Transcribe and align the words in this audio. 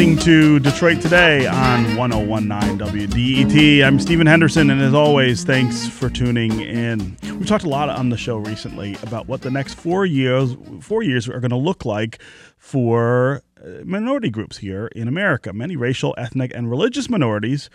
listening 0.00 0.16
to 0.16 0.58
Detroit 0.60 1.02
Today 1.02 1.46
on 1.46 1.94
1019 1.94 2.78
WDET. 2.78 3.84
I'm 3.84 4.00
Stephen 4.00 4.26
Henderson, 4.26 4.70
and 4.70 4.80
as 4.80 4.94
always, 4.94 5.44
thanks 5.44 5.86
for 5.86 6.08
tuning 6.08 6.58
in. 6.58 7.18
We've 7.22 7.46
talked 7.46 7.64
a 7.64 7.68
lot 7.68 7.90
on 7.90 8.08
the 8.08 8.16
show 8.16 8.38
recently 8.38 8.96
about 9.02 9.28
what 9.28 9.42
the 9.42 9.50
next 9.50 9.74
four 9.74 10.06
years 10.06 10.56
four 10.80 11.02
years 11.02 11.28
are 11.28 11.38
going 11.38 11.50
to 11.50 11.56
look 11.56 11.84
like 11.84 12.22
for 12.56 13.42
uh, 13.62 13.84
minority 13.84 14.30
groups 14.30 14.56
here 14.56 14.86
in 14.86 15.06
America. 15.06 15.52
Many 15.52 15.76
racial, 15.76 16.14
ethnic, 16.16 16.50
and 16.54 16.70
religious 16.70 17.10
minorities 17.10 17.68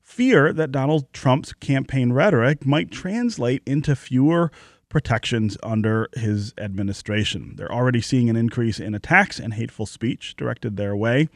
fear 0.00 0.52
that 0.52 0.70
Donald 0.70 1.12
Trump's 1.12 1.52
campaign 1.52 2.12
rhetoric 2.12 2.64
might 2.64 2.92
translate 2.92 3.60
into 3.66 3.96
fewer 3.96 4.52
protections 4.92 5.56
under 5.62 6.08
his 6.14 6.52
administration. 6.58 7.54
They're 7.56 7.72
already 7.72 8.02
seeing 8.02 8.30
an 8.30 8.36
increase 8.36 8.78
in 8.78 8.94
attacks 8.94 9.40
and 9.40 9.54
hateful 9.54 9.86
speech 9.86 10.36
directed 10.36 10.76
their 10.76 10.94
way. 10.94 11.28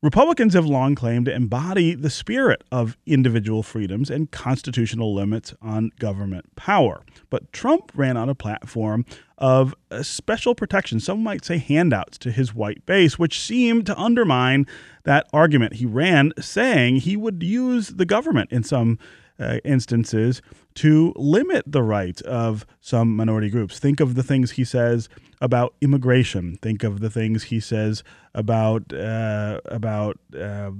Republicans 0.00 0.52
have 0.52 0.66
long 0.66 0.94
claimed 0.94 1.24
to 1.26 1.34
embody 1.34 1.94
the 1.94 2.10
spirit 2.10 2.62
of 2.70 2.96
individual 3.06 3.62
freedoms 3.62 4.10
and 4.10 4.30
constitutional 4.30 5.14
limits 5.14 5.54
on 5.62 5.90
government 5.98 6.54
power. 6.56 7.02
But 7.30 7.52
Trump 7.52 7.90
ran 7.94 8.16
on 8.16 8.28
a 8.28 8.34
platform 8.34 9.06
of 9.38 9.74
uh, 9.90 10.02
special 10.02 10.54
protection, 10.54 11.00
some 11.00 11.22
might 11.22 11.44
say 11.44 11.56
handouts 11.56 12.18
to 12.18 12.30
his 12.30 12.54
white 12.54 12.84
base, 12.86 13.18
which 13.18 13.40
seemed 13.40 13.86
to 13.86 13.98
undermine 13.98 14.66
that 15.04 15.26
argument. 15.32 15.74
He 15.74 15.86
ran 15.86 16.32
saying 16.38 16.96
he 16.96 17.16
would 17.16 17.42
use 17.42 17.88
the 17.88 18.06
government 18.06 18.52
in 18.52 18.62
some 18.62 18.98
uh, 19.38 19.58
instances 19.64 20.42
to 20.74 21.12
limit 21.16 21.64
the 21.66 21.82
rights 21.82 22.20
of 22.22 22.66
some 22.80 23.14
minority 23.16 23.50
groups. 23.50 23.78
Think 23.78 24.00
of 24.00 24.14
the 24.14 24.22
things 24.22 24.52
he 24.52 24.64
says 24.64 25.08
about 25.40 25.74
immigration. 25.80 26.58
Think 26.62 26.84
of 26.84 27.00
the 27.00 27.10
things 27.10 27.44
he 27.44 27.60
says 27.60 28.02
about 28.34 28.92
uh, 28.92 29.60
about 29.66 30.18
uh, 30.38 30.70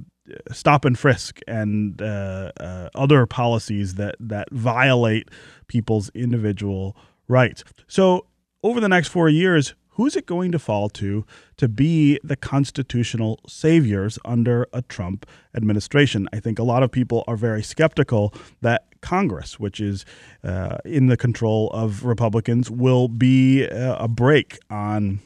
stop 0.52 0.84
and 0.84 0.98
frisk 0.98 1.40
and 1.46 2.00
uh, 2.00 2.52
uh, 2.58 2.88
other 2.94 3.26
policies 3.26 3.94
that 3.94 4.16
that 4.20 4.50
violate 4.50 5.28
people's 5.68 6.10
individual 6.14 6.96
rights. 7.28 7.64
So 7.86 8.26
over 8.62 8.80
the 8.80 8.88
next 8.88 9.08
four 9.08 9.28
years, 9.28 9.74
who's 9.94 10.16
it 10.16 10.26
going 10.26 10.52
to 10.52 10.58
fall 10.58 10.88
to 10.90 11.24
to 11.56 11.68
be 11.68 12.18
the 12.22 12.36
constitutional 12.36 13.40
saviors 13.46 14.18
under 14.24 14.68
a 14.72 14.82
Trump 14.82 15.26
administration? 15.54 16.28
I 16.32 16.40
think 16.40 16.58
a 16.58 16.64
lot 16.64 16.82
of 16.82 16.90
people 16.90 17.24
are 17.26 17.36
very 17.36 17.62
skeptical 17.62 18.34
that 18.60 18.86
Congress, 19.00 19.60
which 19.60 19.80
is 19.80 20.04
uh, 20.42 20.78
in 20.84 21.06
the 21.06 21.16
control 21.16 21.70
of 21.70 22.04
Republicans, 22.04 22.70
will 22.70 23.08
be 23.08 23.66
uh, 23.68 23.96
a 24.02 24.08
break 24.08 24.58
on 24.70 25.20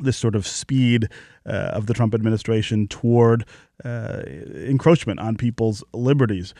this 0.00 0.16
sort 0.16 0.34
of 0.34 0.46
speed 0.46 1.08
uh, 1.46 1.50
of 1.52 1.86
the 1.86 1.94
Trump 1.94 2.14
administration 2.14 2.88
toward 2.88 3.44
uh, 3.84 4.22
encroachment 4.54 5.20
on 5.20 5.36
people's 5.36 5.84
liberties. 5.92 6.54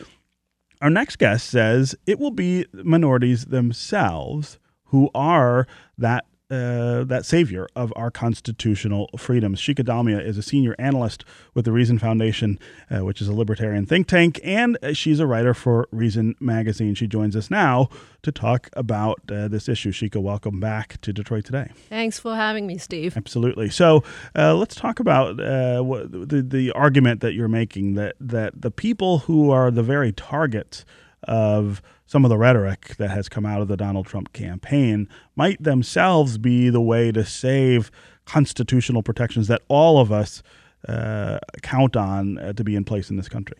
Our 0.81 0.89
next 0.89 1.17
guest 1.17 1.49
says 1.49 1.95
it 2.05 2.19
will 2.19 2.31
be 2.31 2.65
minorities 2.73 3.45
themselves 3.45 4.59
who 4.85 5.09
are 5.15 5.65
that 5.97 6.25
uh, 6.49 7.03
that 7.03 7.25
savior 7.25 7.67
of 7.75 7.91
our 7.95 8.11
constitutional 8.11 9.09
freedoms. 9.17 9.59
Shikha 9.59 9.83
Dalmia 9.83 10.23
is 10.23 10.37
a 10.37 10.41
senior 10.41 10.75
analyst 10.77 11.23
with 11.53 11.65
the 11.65 11.71
Reason 11.71 11.97
Foundation, 11.97 12.59
uh, 12.91 13.03
which 13.05 13.21
is 13.21 13.27
a 13.27 13.33
libertarian 13.33 13.85
think 13.85 14.07
tank, 14.07 14.39
and 14.43 14.77
she's 14.93 15.19
a 15.19 15.27
writer 15.27 15.53
for 15.53 15.87
Reason 15.91 16.35
Magazine. 16.39 16.95
She 16.95 17.07
joins 17.07 17.35
us 17.35 17.49
now 17.49 17.89
to 18.21 18.31
talk 18.31 18.69
about 18.73 19.19
uh, 19.31 19.47
this 19.47 19.67
issue. 19.67 19.91
Shikha, 19.91 20.21
welcome 20.21 20.59
back 20.59 20.99
to 21.01 21.13
Detroit 21.13 21.45
Today. 21.45 21.71
Thanks 21.89 22.19
for 22.19 22.35
having 22.35 22.67
me, 22.67 22.77
Steve. 22.77 23.17
Absolutely. 23.17 23.69
So 23.69 24.03
uh, 24.35 24.53
let's 24.55 24.75
talk 24.75 24.99
about 24.99 25.39
uh, 25.39 25.81
what, 25.81 26.11
the, 26.11 26.41
the 26.41 26.71
argument 26.71 27.21
that 27.21 27.33
you're 27.33 27.47
making 27.47 27.95
that, 27.95 28.15
that 28.19 28.61
the 28.61 28.71
people 28.71 29.19
who 29.19 29.49
are 29.51 29.71
the 29.71 29.83
very 29.83 30.11
targets 30.11 30.85
of 31.23 31.81
some 32.05 32.25
of 32.25 32.29
the 32.29 32.37
rhetoric 32.37 32.95
that 32.97 33.09
has 33.09 33.29
come 33.29 33.45
out 33.45 33.61
of 33.61 33.67
the 33.67 33.77
Donald 33.77 34.05
Trump 34.05 34.33
campaign 34.33 35.07
might 35.35 35.61
themselves 35.61 36.37
be 36.37 36.69
the 36.69 36.81
way 36.81 37.11
to 37.11 37.25
save 37.25 37.91
constitutional 38.25 39.03
protections 39.03 39.47
that 39.47 39.61
all 39.67 39.99
of 39.99 40.11
us 40.11 40.43
uh, 40.87 41.39
count 41.61 41.95
on 41.95 42.37
uh, 42.37 42.53
to 42.53 42.63
be 42.63 42.75
in 42.75 42.83
place 42.83 43.09
in 43.09 43.17
this 43.17 43.29
country. 43.29 43.57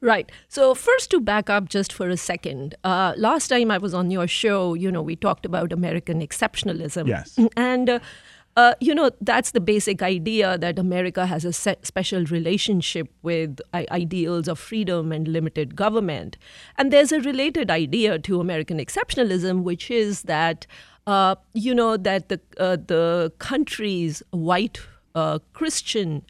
Right. 0.00 0.30
So, 0.48 0.74
first, 0.74 1.10
to 1.12 1.20
back 1.20 1.48
up 1.48 1.70
just 1.70 1.92
for 1.92 2.10
a 2.10 2.16
second, 2.16 2.74
uh, 2.84 3.14
last 3.16 3.48
time 3.48 3.70
I 3.70 3.78
was 3.78 3.94
on 3.94 4.10
your 4.10 4.26
show, 4.26 4.74
you 4.74 4.92
know, 4.92 5.00
we 5.00 5.16
talked 5.16 5.46
about 5.46 5.72
American 5.72 6.20
exceptionalism. 6.20 7.08
Yes. 7.08 7.38
And 7.56 8.00
uh, 8.56 8.74
you 8.80 8.94
know, 8.94 9.10
that's 9.20 9.50
the 9.50 9.60
basic 9.60 10.00
idea 10.00 10.56
that 10.58 10.78
America 10.78 11.26
has 11.26 11.44
a 11.44 11.52
special 11.52 12.24
relationship 12.26 13.08
with 13.22 13.60
ideals 13.74 14.46
of 14.46 14.58
freedom 14.58 15.10
and 15.10 15.26
limited 15.26 15.74
government. 15.74 16.38
And 16.78 16.92
there's 16.92 17.10
a 17.10 17.20
related 17.20 17.70
idea 17.70 18.18
to 18.20 18.40
American 18.40 18.78
exceptionalism, 18.78 19.62
which 19.64 19.90
is 19.90 20.22
that, 20.22 20.66
uh, 21.06 21.34
you 21.52 21.74
know, 21.74 21.96
that 21.96 22.28
the, 22.28 22.40
uh, 22.58 22.76
the 22.76 23.32
country's 23.38 24.22
white 24.30 24.80
uh, 25.16 25.40
Christian 25.52 26.22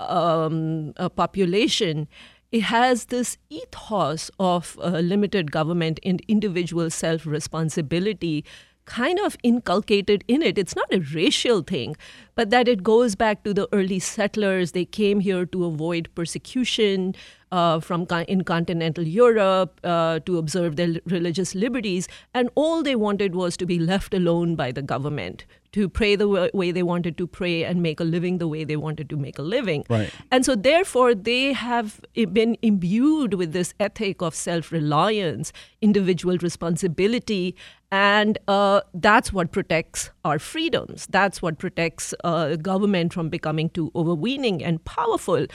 um, 0.00 0.94
uh, 0.96 1.08
population 1.08 2.08
it 2.50 2.62
has 2.62 3.06
this 3.06 3.36
ethos 3.50 4.30
of 4.40 4.78
uh, 4.82 5.00
limited 5.00 5.52
government 5.52 6.00
and 6.02 6.22
individual 6.28 6.88
self 6.88 7.26
responsibility 7.26 8.42
kind 8.88 9.20
of 9.20 9.36
inculcated 9.42 10.24
in 10.26 10.42
it. 10.42 10.58
It's 10.58 10.74
not 10.74 10.92
a 10.92 11.00
racial 11.14 11.62
thing, 11.62 11.94
but 12.34 12.50
that 12.50 12.68
it 12.68 12.82
goes 12.82 13.14
back 13.14 13.44
to 13.44 13.52
the 13.52 13.68
early 13.72 13.98
settlers. 13.98 14.72
They 14.72 14.86
came 14.86 15.20
here 15.20 15.44
to 15.46 15.64
avoid 15.66 16.08
persecution 16.14 17.14
uh, 17.52 17.80
from 17.80 18.06
in 18.26 18.44
continental 18.44 19.06
Europe 19.06 19.80
uh, 19.84 20.20
to 20.20 20.38
observe 20.38 20.76
their 20.76 21.00
religious 21.06 21.54
liberties, 21.54 22.08
and 22.34 22.50
all 22.54 22.82
they 22.82 22.96
wanted 22.96 23.34
was 23.34 23.56
to 23.58 23.66
be 23.66 23.78
left 23.78 24.14
alone 24.14 24.54
by 24.54 24.72
the 24.72 24.82
government 24.82 25.44
to 25.72 25.88
pray 25.88 26.16
the 26.16 26.50
way 26.54 26.70
they 26.70 26.82
wanted 26.82 27.18
to 27.18 27.26
pray 27.26 27.62
and 27.64 27.82
make 27.82 28.00
a 28.00 28.04
living 28.04 28.38
the 28.38 28.48
way 28.48 28.64
they 28.64 28.76
wanted 28.76 29.08
to 29.10 29.16
make 29.16 29.38
a 29.38 29.42
living. 29.42 29.84
Right. 29.88 30.10
And 30.30 30.44
so, 30.44 30.54
therefore, 30.54 31.14
they 31.14 31.52
have 31.52 32.00
been 32.32 32.56
imbued 32.62 33.34
with 33.34 33.52
this 33.52 33.74
ethic 33.78 34.22
of 34.22 34.34
self 34.34 34.72
reliance, 34.72 35.52
individual 35.82 36.38
responsibility, 36.38 37.54
and 37.90 38.38
uh, 38.48 38.82
that's 38.94 39.32
what 39.32 39.50
protects 39.50 40.10
our 40.24 40.38
freedoms. 40.38 41.06
That's 41.08 41.40
what 41.40 41.58
protects 41.58 42.14
uh, 42.22 42.56
government 42.56 43.12
from 43.12 43.30
becoming 43.30 43.70
too 43.70 43.90
overweening 43.94 44.62
and 44.62 44.84
powerful. 44.84 45.46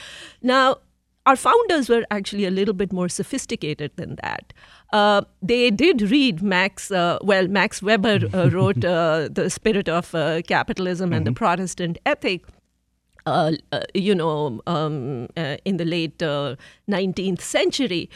Now, 0.42 0.78
our 1.26 1.36
founders 1.36 1.88
were 1.88 2.04
actually 2.10 2.44
a 2.44 2.50
little 2.50 2.74
bit 2.74 2.92
more 2.92 3.08
sophisticated 3.08 3.92
than 3.96 4.16
that. 4.22 4.52
Uh, 4.92 5.22
they 5.42 5.70
did 5.70 6.02
read 6.02 6.42
Max, 6.42 6.90
uh, 6.90 7.18
well, 7.22 7.48
Max 7.48 7.82
Weber 7.82 8.20
uh, 8.34 8.50
wrote 8.52 8.84
uh, 8.84 9.28
The 9.30 9.48
Spirit 9.48 9.88
of 9.88 10.14
uh, 10.14 10.42
Capitalism 10.42 11.10
mm-hmm. 11.10 11.16
and 11.16 11.26
the 11.26 11.30
mm-hmm. 11.30 11.36
Protestant 11.36 11.98
Ethic. 12.04 12.44
Uh, 13.26 13.52
you 13.94 14.14
know, 14.14 14.60
um, 14.66 15.28
in 15.64 15.78
the 15.78 15.84
late 15.86 16.18
19th 16.18 17.40
century, 17.40 18.10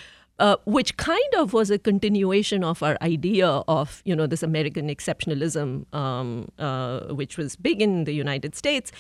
which 0.64 0.96
kind 0.96 1.34
of 1.36 1.52
was 1.52 1.70
a 1.70 1.78
continuation 1.78 2.64
of 2.64 2.82
our 2.82 2.96
idea 3.02 3.46
of, 3.46 4.02
you 4.04 4.14
know, 4.14 4.26
this 4.26 4.42
American 4.42 4.88
exceptionalism, 4.88 5.92
um, 5.94 6.48
which 7.16 7.36
was 7.36 7.56
big 7.56 7.82
in 7.82 8.04
the 8.04 8.12
United 8.12 8.54
States. 8.54 8.92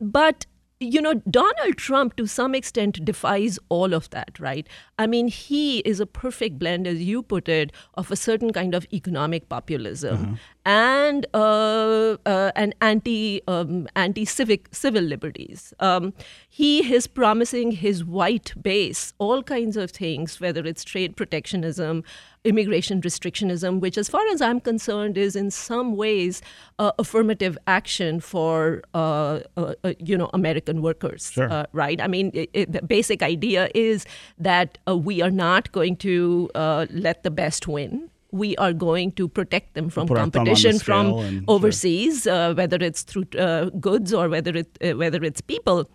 but 0.00 0.46
you 0.80 1.00
know, 1.00 1.14
Donald 1.30 1.76
Trump 1.76 2.16
to 2.16 2.26
some 2.26 2.54
extent 2.54 3.04
defies 3.04 3.58
all 3.68 3.94
of 3.94 4.10
that, 4.10 4.38
right? 4.38 4.68
I 4.98 5.06
mean, 5.06 5.28
he 5.28 5.78
is 5.80 6.00
a 6.00 6.06
perfect 6.06 6.58
blend, 6.58 6.86
as 6.86 7.00
you 7.00 7.22
put 7.22 7.48
it, 7.48 7.72
of 7.94 8.10
a 8.10 8.16
certain 8.16 8.52
kind 8.52 8.74
of 8.74 8.86
economic 8.92 9.48
populism 9.48 10.14
uh-huh. 10.14 10.34
And 10.64 11.26
uh, 11.34 12.16
uh, 12.26 12.52
an 12.56 12.74
anti 12.80 13.42
um, 13.48 13.88
anti 13.96 14.24
civic 14.24 14.68
civil 14.72 15.02
liberties. 15.02 15.74
Um, 15.80 16.12
he 16.48 16.94
is 16.94 17.06
promising 17.06 17.72
his 17.72 18.04
white 18.04 18.54
base 18.60 19.12
all 19.18 19.42
kinds 19.42 19.76
of 19.76 19.90
things, 19.90 20.40
whether 20.40 20.64
it's 20.64 20.84
trade 20.84 21.16
protectionism 21.16 22.04
immigration 22.44 23.00
restrictionism, 23.00 23.80
which, 23.80 23.96
as 23.96 24.08
far 24.08 24.26
as 24.28 24.40
I'm 24.40 24.60
concerned, 24.60 25.16
is 25.16 25.34
in 25.34 25.50
some 25.50 25.96
ways 25.96 26.42
uh, 26.78 26.92
affirmative 26.98 27.56
action 27.66 28.20
for 28.20 28.82
uh, 28.92 29.40
uh, 29.56 29.74
uh 29.82 29.94
you 29.98 30.16
know 30.16 30.30
American 30.32 30.82
workers, 30.82 31.32
sure. 31.32 31.50
Uh, 31.50 31.66
right? 31.72 32.00
I 32.00 32.06
mean, 32.06 32.30
it, 32.34 32.50
it, 32.52 32.72
the 32.72 32.82
basic 32.82 33.22
idea 33.22 33.70
is 33.74 34.06
that 34.38 34.78
uh, 34.86 34.96
we 34.96 35.22
are 35.22 35.30
not 35.30 35.72
going 35.72 35.96
to 35.96 36.50
let 36.54 37.22
the 37.22 37.30
best 37.30 37.66
win 37.66 38.10
we 38.34 38.56
are 38.56 38.72
going 38.72 39.12
to 39.12 39.28
protect 39.28 39.74
them 39.74 39.88
from 39.88 40.08
competition 40.08 40.78
from 40.78 41.12
and, 41.18 41.44
overseas, 41.48 42.22
sure. 42.22 42.32
uh, 42.32 42.54
whether 42.54 42.76
it's 42.76 43.02
through 43.02 43.26
uh, 43.38 43.70
goods 43.88 44.12
or 44.12 44.28
whether 44.28 44.56
it 44.56 44.78
uh, 44.82 44.92
whether 45.02 45.22
it's 45.22 45.40
people. 45.40 45.88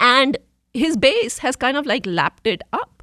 And 0.00 0.36
his 0.72 0.96
base 0.96 1.38
has 1.38 1.56
kind 1.56 1.76
of 1.76 1.86
like 1.86 2.04
lapped 2.06 2.46
it 2.46 2.62
up 2.72 2.94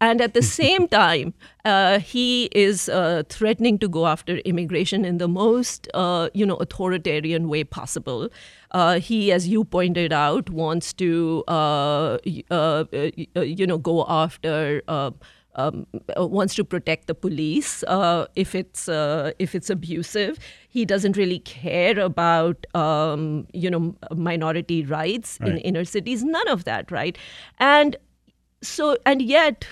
And 0.00 0.20
at 0.20 0.34
the 0.34 0.42
same 0.60 0.88
time, 0.88 1.34
uh, 1.64 1.98
he 1.98 2.46
is 2.52 2.88
uh, 2.88 3.22
threatening 3.28 3.78
to 3.78 3.88
go 3.88 4.06
after 4.06 4.36
immigration 4.38 5.04
in 5.04 5.18
the 5.18 5.28
most, 5.28 5.88
uh, 5.94 6.28
you 6.34 6.46
know, 6.46 6.56
authoritarian 6.56 7.48
way 7.48 7.64
possible. 7.64 8.28
Uh, 8.70 8.98
he, 8.98 9.32
as 9.32 9.48
you 9.48 9.64
pointed 9.64 10.12
out, 10.12 10.50
wants 10.50 10.92
to, 10.94 11.44
uh, 11.48 12.18
uh, 12.50 12.84
you 13.42 13.66
know, 13.66 13.78
go 13.78 14.04
after. 14.08 14.82
Um, 15.56 15.86
wants 16.16 16.54
to 16.56 16.64
protect 16.64 17.06
the 17.06 17.14
police 17.14 17.84
if 18.34 18.54
it's 18.54 18.88
if 18.88 19.54
it's 19.54 19.70
abusive. 19.70 20.38
He 20.68 20.84
doesn't 20.84 21.16
really 21.16 21.38
care 21.38 21.98
about 22.00 22.66
um, 22.74 23.46
you 23.52 23.70
know 23.70 23.94
minority 24.14 24.84
rights 24.84 25.38
right. 25.40 25.52
in 25.52 25.58
inner 25.58 25.84
cities. 25.84 26.24
None 26.24 26.48
of 26.48 26.64
that, 26.64 26.90
right? 26.90 27.16
And 27.58 27.96
so, 28.62 28.96
and 29.06 29.22
yet 29.22 29.66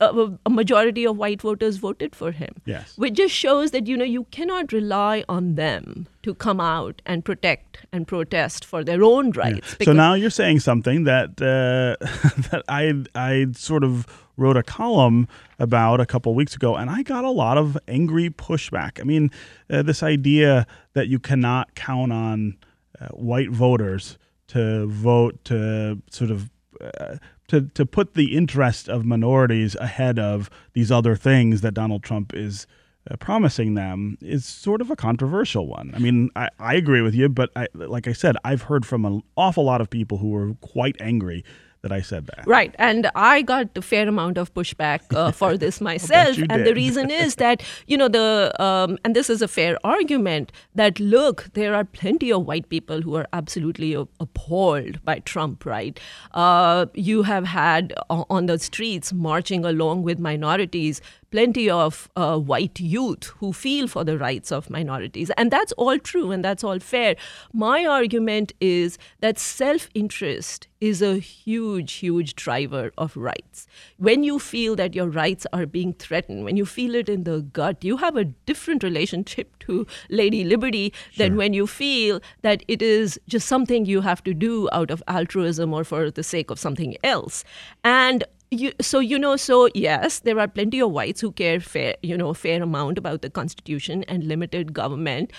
a, 0.00 0.50
majority 0.50 1.06
of 1.06 1.16
white 1.16 1.42
voters 1.42 1.76
voted 1.76 2.14
for 2.14 2.32
him. 2.32 2.54
Yes. 2.64 2.96
Which 2.96 3.14
just 3.14 3.34
shows 3.34 3.70
that, 3.70 3.86
you 3.86 3.96
know, 3.96 4.04
you 4.04 4.24
cannot 4.24 4.72
rely 4.72 5.24
on 5.28 5.54
them 5.54 6.08
to 6.22 6.34
come 6.34 6.60
out 6.60 7.00
and 7.06 7.24
protect 7.24 7.86
and 7.92 8.06
protest 8.06 8.64
for 8.64 8.84
their 8.84 9.02
own 9.02 9.30
rights. 9.32 9.76
Yeah. 9.80 9.84
So 9.84 9.92
now 9.92 10.14
you're 10.14 10.30
saying 10.30 10.60
something 10.60 11.04
that 11.04 11.30
uh, 11.40 12.04
that 12.50 12.62
I 12.68 13.04
I 13.14 13.46
sort 13.52 13.84
of 13.84 14.06
wrote 14.36 14.56
a 14.56 14.62
column 14.62 15.26
about 15.58 16.00
a 16.00 16.06
couple 16.06 16.34
weeks 16.34 16.54
ago, 16.54 16.76
and 16.76 16.90
I 16.90 17.02
got 17.02 17.24
a 17.24 17.30
lot 17.30 17.58
of 17.58 17.76
angry 17.88 18.30
pushback. 18.30 19.00
I 19.00 19.04
mean, 19.04 19.30
uh, 19.70 19.82
this 19.82 20.02
idea 20.02 20.66
that 20.94 21.08
you 21.08 21.18
cannot 21.18 21.74
count 21.74 22.12
on 22.12 22.56
uh, 23.00 23.08
white 23.08 23.50
voters 23.50 24.18
to 24.48 24.86
vote 24.86 25.44
to 25.44 26.00
sort 26.10 26.30
of 26.30 26.50
uh, 26.80 27.16
to 27.48 27.62
to 27.74 27.84
put 27.84 28.14
the 28.14 28.36
interest 28.36 28.88
of 28.88 29.04
minorities 29.04 29.74
ahead 29.76 30.18
of 30.18 30.48
these 30.72 30.92
other 30.92 31.16
things 31.16 31.60
that 31.62 31.74
Donald 31.74 32.02
Trump 32.02 32.34
is 32.34 32.66
uh, 33.10 33.16
promising 33.16 33.74
them 33.74 34.18
is 34.20 34.44
sort 34.44 34.80
of 34.80 34.90
a 34.90 34.96
controversial 34.96 35.66
one. 35.66 35.92
I 35.94 35.98
mean, 35.98 36.30
I, 36.36 36.50
I 36.58 36.74
agree 36.74 37.00
with 37.00 37.14
you, 37.14 37.28
but 37.28 37.50
I, 37.56 37.68
like 37.74 38.06
I 38.06 38.12
said, 38.12 38.36
I've 38.44 38.62
heard 38.62 38.84
from 38.84 39.04
an 39.04 39.22
awful 39.36 39.64
lot 39.64 39.80
of 39.80 39.88
people 39.88 40.18
who 40.18 40.28
were 40.28 40.54
quite 40.60 40.96
angry 41.00 41.44
that 41.82 41.92
I 41.92 42.00
said 42.00 42.26
that. 42.26 42.46
Right. 42.46 42.74
And 42.78 43.10
I 43.14 43.42
got 43.42 43.76
a 43.76 43.82
fair 43.82 44.08
amount 44.08 44.38
of 44.38 44.52
pushback 44.54 45.00
uh, 45.14 45.30
for 45.40 45.56
this 45.56 45.80
myself. 45.80 46.36
and 46.38 46.48
did. 46.48 46.66
the 46.66 46.74
reason 46.74 47.10
is 47.10 47.34
that, 47.44 47.62
you 47.86 47.96
know, 47.96 48.08
the, 48.08 48.52
um, 48.62 48.98
and 49.04 49.14
this 49.14 49.30
is 49.30 49.42
a 49.42 49.48
fair 49.48 49.78
argument, 49.84 50.52
that 50.74 50.98
look, 50.98 51.48
there 51.54 51.74
are 51.74 51.84
plenty 51.84 52.32
of 52.32 52.46
white 52.46 52.68
people 52.68 53.02
who 53.02 53.14
are 53.14 53.26
absolutely 53.32 53.94
appalled 54.20 55.04
by 55.04 55.20
Trump, 55.20 55.64
right? 55.64 55.98
Uh, 56.32 56.86
you 56.94 57.22
have 57.22 57.44
had 57.44 57.94
uh, 58.10 58.24
on 58.28 58.46
the 58.46 58.58
streets 58.58 59.12
marching 59.12 59.64
along 59.64 60.02
with 60.02 60.18
minorities 60.18 61.00
plenty 61.30 61.68
of 61.68 62.08
uh, 62.16 62.38
white 62.38 62.80
youth 62.80 63.32
who 63.38 63.52
feel 63.52 63.86
for 63.86 64.04
the 64.04 64.18
rights 64.18 64.50
of 64.50 64.70
minorities. 64.70 65.30
And 65.36 65.50
that's 65.50 65.72
all 65.72 65.98
true 65.98 66.30
and 66.30 66.44
that's 66.44 66.64
all 66.64 66.78
fair. 66.78 67.16
My 67.52 67.84
argument 67.84 68.52
is 68.60 68.98
that 69.20 69.38
self 69.38 69.88
interest 69.94 70.68
is 70.80 71.02
a 71.02 71.18
huge, 71.18 71.94
huge 71.94 72.34
driver 72.36 72.92
of 72.96 73.16
rights. 73.16 73.66
When 73.96 74.22
you 74.22 74.38
feel 74.38 74.76
that 74.76 74.94
your 74.94 75.08
rights 75.08 75.46
are 75.52 75.66
being 75.66 75.92
threatened, 75.92 76.44
when 76.44 76.56
you 76.56 76.64
feel 76.64 76.94
it 76.94 77.08
in 77.08 77.24
the 77.24 77.40
gut, 77.40 77.82
you 77.82 77.96
have 77.96 78.16
a 78.16 78.24
different 78.24 78.82
relationship 78.82 79.58
to 79.60 79.86
Lady 80.08 80.44
Liberty 80.44 80.92
sure. 81.10 81.26
than 81.26 81.36
when 81.36 81.52
you 81.52 81.66
feel 81.66 82.20
that 82.42 82.62
it 82.68 82.80
is 82.80 83.18
just 83.28 83.48
something 83.48 83.86
you 83.86 84.00
have 84.02 84.22
to 84.24 84.34
do 84.34 84.68
out 84.72 84.90
of 84.90 85.02
altruism 85.08 85.74
or 85.74 85.84
for 85.84 86.10
the 86.10 86.22
sake 86.22 86.50
of 86.50 86.58
something 86.58 86.96
else. 87.02 87.44
And 87.82 88.24
you, 88.50 88.72
so 88.80 88.98
you 88.98 89.18
know 89.18 89.36
so 89.36 89.68
yes 89.74 90.20
there 90.20 90.38
are 90.38 90.48
plenty 90.48 90.80
of 90.80 90.90
whites 90.90 91.20
who 91.20 91.32
care 91.32 91.60
fair 91.60 91.94
you 92.02 92.16
know 92.16 92.32
fair 92.34 92.62
amount 92.62 92.98
about 92.98 93.22
the 93.22 93.30
constitution 93.30 94.04
and 94.04 94.24
limited 94.24 94.72
government 94.72 95.32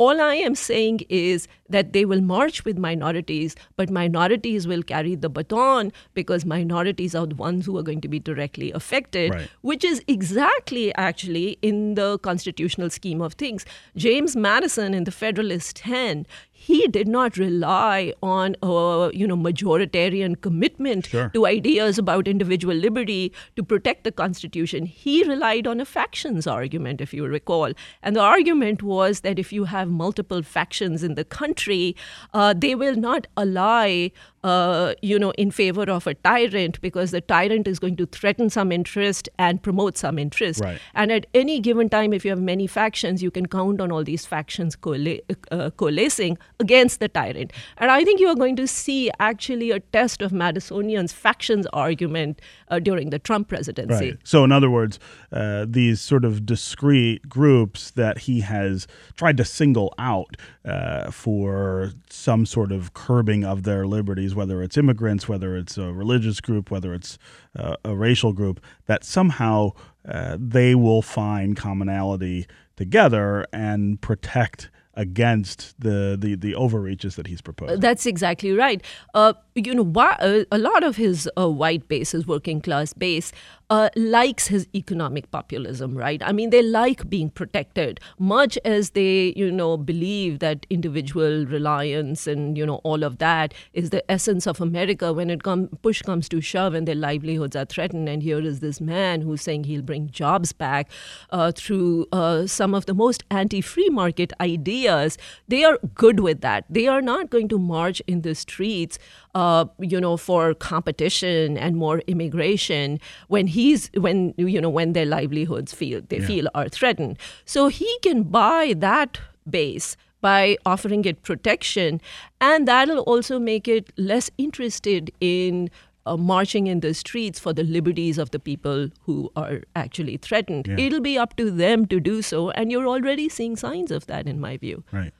all 0.00 0.18
I 0.18 0.36
am 0.36 0.54
saying 0.54 1.00
is 1.10 1.46
that 1.68 1.92
they 1.92 2.06
will 2.06 2.22
march 2.22 2.64
with 2.64 2.78
minorities, 2.78 3.54
but 3.76 3.90
minorities 3.90 4.66
will 4.66 4.82
carry 4.82 5.14
the 5.14 5.28
baton 5.28 5.92
because 6.14 6.46
minorities 6.46 7.14
are 7.14 7.26
the 7.26 7.34
ones 7.34 7.66
who 7.66 7.76
are 7.76 7.82
going 7.82 8.00
to 8.00 8.08
be 8.08 8.18
directly 8.18 8.72
affected, 8.72 9.34
right. 9.34 9.50
which 9.60 9.84
is 9.84 10.02
exactly 10.08 10.94
actually 10.94 11.58
in 11.60 11.96
the 11.96 12.18
constitutional 12.20 12.88
scheme 12.88 13.20
of 13.20 13.34
things. 13.34 13.66
James 13.94 14.34
Madison 14.34 14.94
in 14.94 15.04
the 15.04 15.10
Federalist 15.10 15.76
10, 15.76 16.26
he 16.62 16.86
did 16.88 17.08
not 17.08 17.38
rely 17.38 18.12
on 18.22 18.54
a 18.62 19.10
you 19.14 19.26
know 19.26 19.36
majoritarian 19.36 20.38
commitment 20.46 21.06
sure. 21.06 21.28
to 21.30 21.46
ideas 21.46 21.98
about 22.02 22.28
individual 22.28 22.74
liberty 22.74 23.32
to 23.56 23.62
protect 23.62 24.04
the 24.04 24.12
constitution 24.12 24.84
he 24.84 25.14
relied 25.24 25.66
on 25.66 25.80
a 25.80 25.86
factions 25.92 26.46
argument 26.46 27.00
if 27.00 27.14
you 27.14 27.26
recall 27.26 27.72
and 28.02 28.14
the 28.14 28.20
argument 28.20 28.82
was 28.82 29.20
that 29.20 29.38
if 29.38 29.54
you 29.54 29.64
have 29.64 29.88
multiple 29.88 30.42
factions 30.42 31.02
in 31.02 31.14
the 31.14 31.24
country 31.24 31.96
uh, 32.34 32.52
they 32.52 32.74
will 32.74 32.96
not 33.06 33.26
ally 33.38 34.08
uh, 34.42 34.94
you 35.02 35.18
know, 35.18 35.32
in 35.32 35.50
favor 35.50 35.82
of 35.82 36.06
a 36.06 36.14
tyrant 36.14 36.80
because 36.80 37.10
the 37.10 37.20
tyrant 37.20 37.68
is 37.68 37.78
going 37.78 37.96
to 37.96 38.06
threaten 38.06 38.48
some 38.48 38.72
interest 38.72 39.28
and 39.38 39.62
promote 39.62 39.98
some 39.98 40.18
interest. 40.18 40.60
Right. 40.60 40.80
And 40.94 41.12
at 41.12 41.26
any 41.34 41.60
given 41.60 41.88
time, 41.88 42.12
if 42.12 42.24
you 42.24 42.30
have 42.30 42.40
many 42.40 42.66
factions, 42.66 43.22
you 43.22 43.30
can 43.30 43.46
count 43.46 43.80
on 43.80 43.92
all 43.92 44.02
these 44.02 44.24
factions 44.24 44.76
coalla- 44.76 45.20
uh, 45.50 45.70
coalescing 45.70 46.38
against 46.58 47.00
the 47.00 47.08
tyrant. 47.08 47.52
And 47.76 47.90
I 47.90 48.04
think 48.04 48.20
you 48.20 48.28
are 48.28 48.34
going 48.34 48.56
to 48.56 48.66
see 48.66 49.10
actually 49.18 49.70
a 49.70 49.80
test 49.80 50.22
of 50.22 50.32
Madisonian's 50.32 51.12
factions 51.12 51.66
argument 51.72 52.40
uh, 52.68 52.78
during 52.78 53.10
the 53.10 53.18
Trump 53.18 53.48
presidency. 53.48 54.10
Right. 54.10 54.18
So, 54.24 54.44
in 54.44 54.52
other 54.52 54.70
words, 54.70 54.98
uh, 55.32 55.66
these 55.68 56.00
sort 56.00 56.24
of 56.24 56.46
discrete 56.46 57.28
groups 57.28 57.90
that 57.92 58.18
he 58.20 58.40
has 58.40 58.86
tried 59.16 59.36
to 59.36 59.44
single 59.44 59.92
out 59.98 60.36
uh, 60.64 61.10
for 61.10 61.92
some 62.08 62.46
sort 62.46 62.72
of 62.72 62.94
curbing 62.94 63.44
of 63.44 63.62
their 63.62 63.86
liberties, 63.86 64.29
whether 64.34 64.62
it's 64.62 64.76
immigrants, 64.76 65.28
whether 65.28 65.56
it's 65.56 65.78
a 65.78 65.92
religious 65.92 66.40
group, 66.40 66.70
whether 66.70 66.94
it's 66.94 67.18
uh, 67.58 67.76
a 67.84 67.94
racial 67.94 68.32
group, 68.32 68.60
that 68.86 69.04
somehow 69.04 69.72
uh, 70.08 70.36
they 70.38 70.74
will 70.74 71.02
find 71.02 71.56
commonality 71.56 72.46
together 72.76 73.46
and 73.52 74.00
protect 74.00 74.70
against 74.94 75.80
the, 75.80 76.16
the, 76.18 76.34
the 76.34 76.54
overreaches 76.54 77.16
that 77.16 77.26
he's 77.26 77.40
proposed. 77.40 77.80
That's 77.80 78.06
exactly 78.06 78.52
right. 78.52 78.82
Uh, 79.14 79.34
you 79.54 79.74
know, 79.74 79.84
why, 79.84 80.44
a 80.50 80.58
lot 80.58 80.82
of 80.82 80.96
his 80.96 81.28
uh, 81.38 81.48
white 81.48 81.88
base, 81.88 82.10
his 82.12 82.26
working 82.26 82.60
class 82.60 82.92
base, 82.92 83.32
uh, 83.70 83.88
likes 83.94 84.48
his 84.48 84.66
economic 84.74 85.30
populism, 85.30 85.96
right? 85.96 86.20
I 86.24 86.32
mean, 86.32 86.50
they 86.50 86.62
like 86.62 87.08
being 87.08 87.30
protected, 87.30 88.00
much 88.18 88.58
as 88.64 88.90
they, 88.90 89.32
you 89.36 89.50
know, 89.50 89.76
believe 89.76 90.40
that 90.40 90.66
individual 90.68 91.46
reliance 91.46 92.26
and 92.26 92.58
you 92.58 92.66
know 92.66 92.80
all 92.82 93.04
of 93.04 93.18
that 93.18 93.54
is 93.72 93.90
the 93.90 94.08
essence 94.10 94.46
of 94.46 94.60
America. 94.60 95.12
When 95.12 95.30
it 95.30 95.44
come 95.44 95.68
push 95.82 96.02
comes 96.02 96.28
to 96.30 96.40
shove 96.40 96.74
and 96.74 96.86
their 96.86 96.96
livelihoods 96.96 97.54
are 97.54 97.64
threatened, 97.64 98.08
and 98.08 98.22
here 98.22 98.40
is 98.40 98.58
this 98.58 98.80
man 98.80 99.20
who's 99.22 99.42
saying 99.42 99.64
he'll 99.64 99.82
bring 99.82 100.10
jobs 100.10 100.52
back 100.52 100.90
uh, 101.30 101.52
through 101.52 102.06
uh, 102.10 102.46
some 102.46 102.74
of 102.74 102.86
the 102.86 102.94
most 102.94 103.22
anti-free 103.30 103.88
market 103.90 104.32
ideas. 104.40 105.16
They 105.46 105.62
are 105.62 105.78
good 105.94 106.20
with 106.20 106.40
that. 106.40 106.64
They 106.68 106.88
are 106.88 107.00
not 107.00 107.30
going 107.30 107.48
to 107.48 107.58
march 107.58 108.02
in 108.08 108.22
the 108.22 108.34
streets 108.34 108.98
uh, 109.34 109.64
you 109.78 110.00
know, 110.00 110.16
for 110.16 110.54
competition 110.54 111.56
and 111.56 111.76
more 111.76 112.00
immigration 112.06 112.98
when 113.28 113.46
he's 113.60 113.90
when 113.94 114.34
you 114.36 114.60
know 114.60 114.70
when 114.70 114.92
their 114.92 115.06
livelihoods 115.06 115.72
feel 115.72 116.00
they 116.08 116.18
yeah. 116.18 116.26
feel 116.26 116.48
are 116.54 116.68
threatened. 116.68 117.18
So 117.44 117.68
he 117.68 117.90
can 118.02 118.22
buy 118.24 118.74
that 118.78 119.20
base 119.48 119.96
by 120.20 120.56
offering 120.66 121.04
it 121.04 121.22
protection, 121.22 122.00
and 122.40 122.68
that'll 122.68 123.00
also 123.00 123.38
make 123.38 123.68
it 123.68 123.92
less 123.96 124.30
interested 124.36 125.10
in 125.20 125.70
uh, 126.06 126.16
marching 126.16 126.66
in 126.66 126.80
the 126.80 126.92
streets 126.94 127.38
for 127.38 127.52
the 127.52 127.62
liberties 127.62 128.18
of 128.18 128.30
the 128.30 128.38
people 128.38 128.88
who 129.02 129.30
are 129.36 129.62
actually 129.76 130.16
threatened. 130.16 130.66
Yeah. 130.66 130.78
It'll 130.78 131.00
be 131.00 131.16
up 131.18 131.36
to 131.36 131.50
them 131.50 131.86
to 131.86 132.00
do 132.00 132.20
so, 132.22 132.50
and 132.50 132.70
you're 132.70 132.86
already 132.86 133.28
seeing 133.28 133.56
signs 133.56 133.90
of 133.90 134.06
that, 134.06 134.26
in 134.26 134.40
my 134.40 134.56
view. 134.56 134.84
Right. 134.92 135.12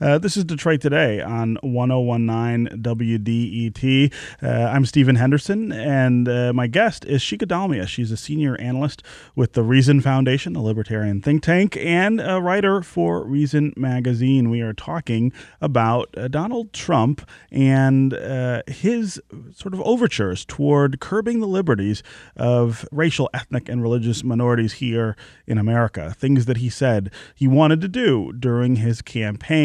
Uh, 0.00 0.18
this 0.18 0.36
is 0.36 0.44
Detroit 0.44 0.80
Today 0.80 1.20
on 1.20 1.58
1019 1.62 2.82
WDET. 2.82 4.12
Uh, 4.42 4.46
I'm 4.46 4.86
Stephen 4.86 5.16
Henderson, 5.16 5.72
and 5.72 6.28
uh, 6.28 6.52
my 6.52 6.66
guest 6.66 7.04
is 7.04 7.20
Shikha 7.20 7.46
Dalmia. 7.46 7.88
She's 7.88 8.12
a 8.12 8.16
senior 8.16 8.56
analyst 8.60 9.02
with 9.34 9.54
the 9.54 9.62
Reason 9.62 10.00
Foundation, 10.00 10.54
a 10.54 10.62
libertarian 10.62 11.20
think 11.20 11.42
tank, 11.42 11.76
and 11.78 12.20
a 12.20 12.40
writer 12.40 12.82
for 12.82 13.24
Reason 13.24 13.72
Magazine. 13.76 14.50
We 14.50 14.60
are 14.60 14.72
talking 14.72 15.32
about 15.60 16.16
uh, 16.16 16.28
Donald 16.28 16.72
Trump 16.72 17.28
and 17.50 18.14
uh, 18.14 18.62
his 18.66 19.20
sort 19.52 19.74
of 19.74 19.80
overtures 19.80 20.44
toward 20.44 21.00
curbing 21.00 21.40
the 21.40 21.46
liberties 21.46 22.02
of 22.36 22.86
racial, 22.92 23.28
ethnic, 23.34 23.68
and 23.68 23.82
religious 23.82 24.22
minorities 24.22 24.74
here 24.74 25.16
in 25.46 25.58
America. 25.58 26.14
Things 26.16 26.44
that 26.46 26.58
he 26.58 26.70
said 26.70 27.10
he 27.34 27.48
wanted 27.48 27.80
to 27.80 27.88
do 27.88 28.32
during 28.32 28.76
his 28.76 29.02
campaign 29.02 29.55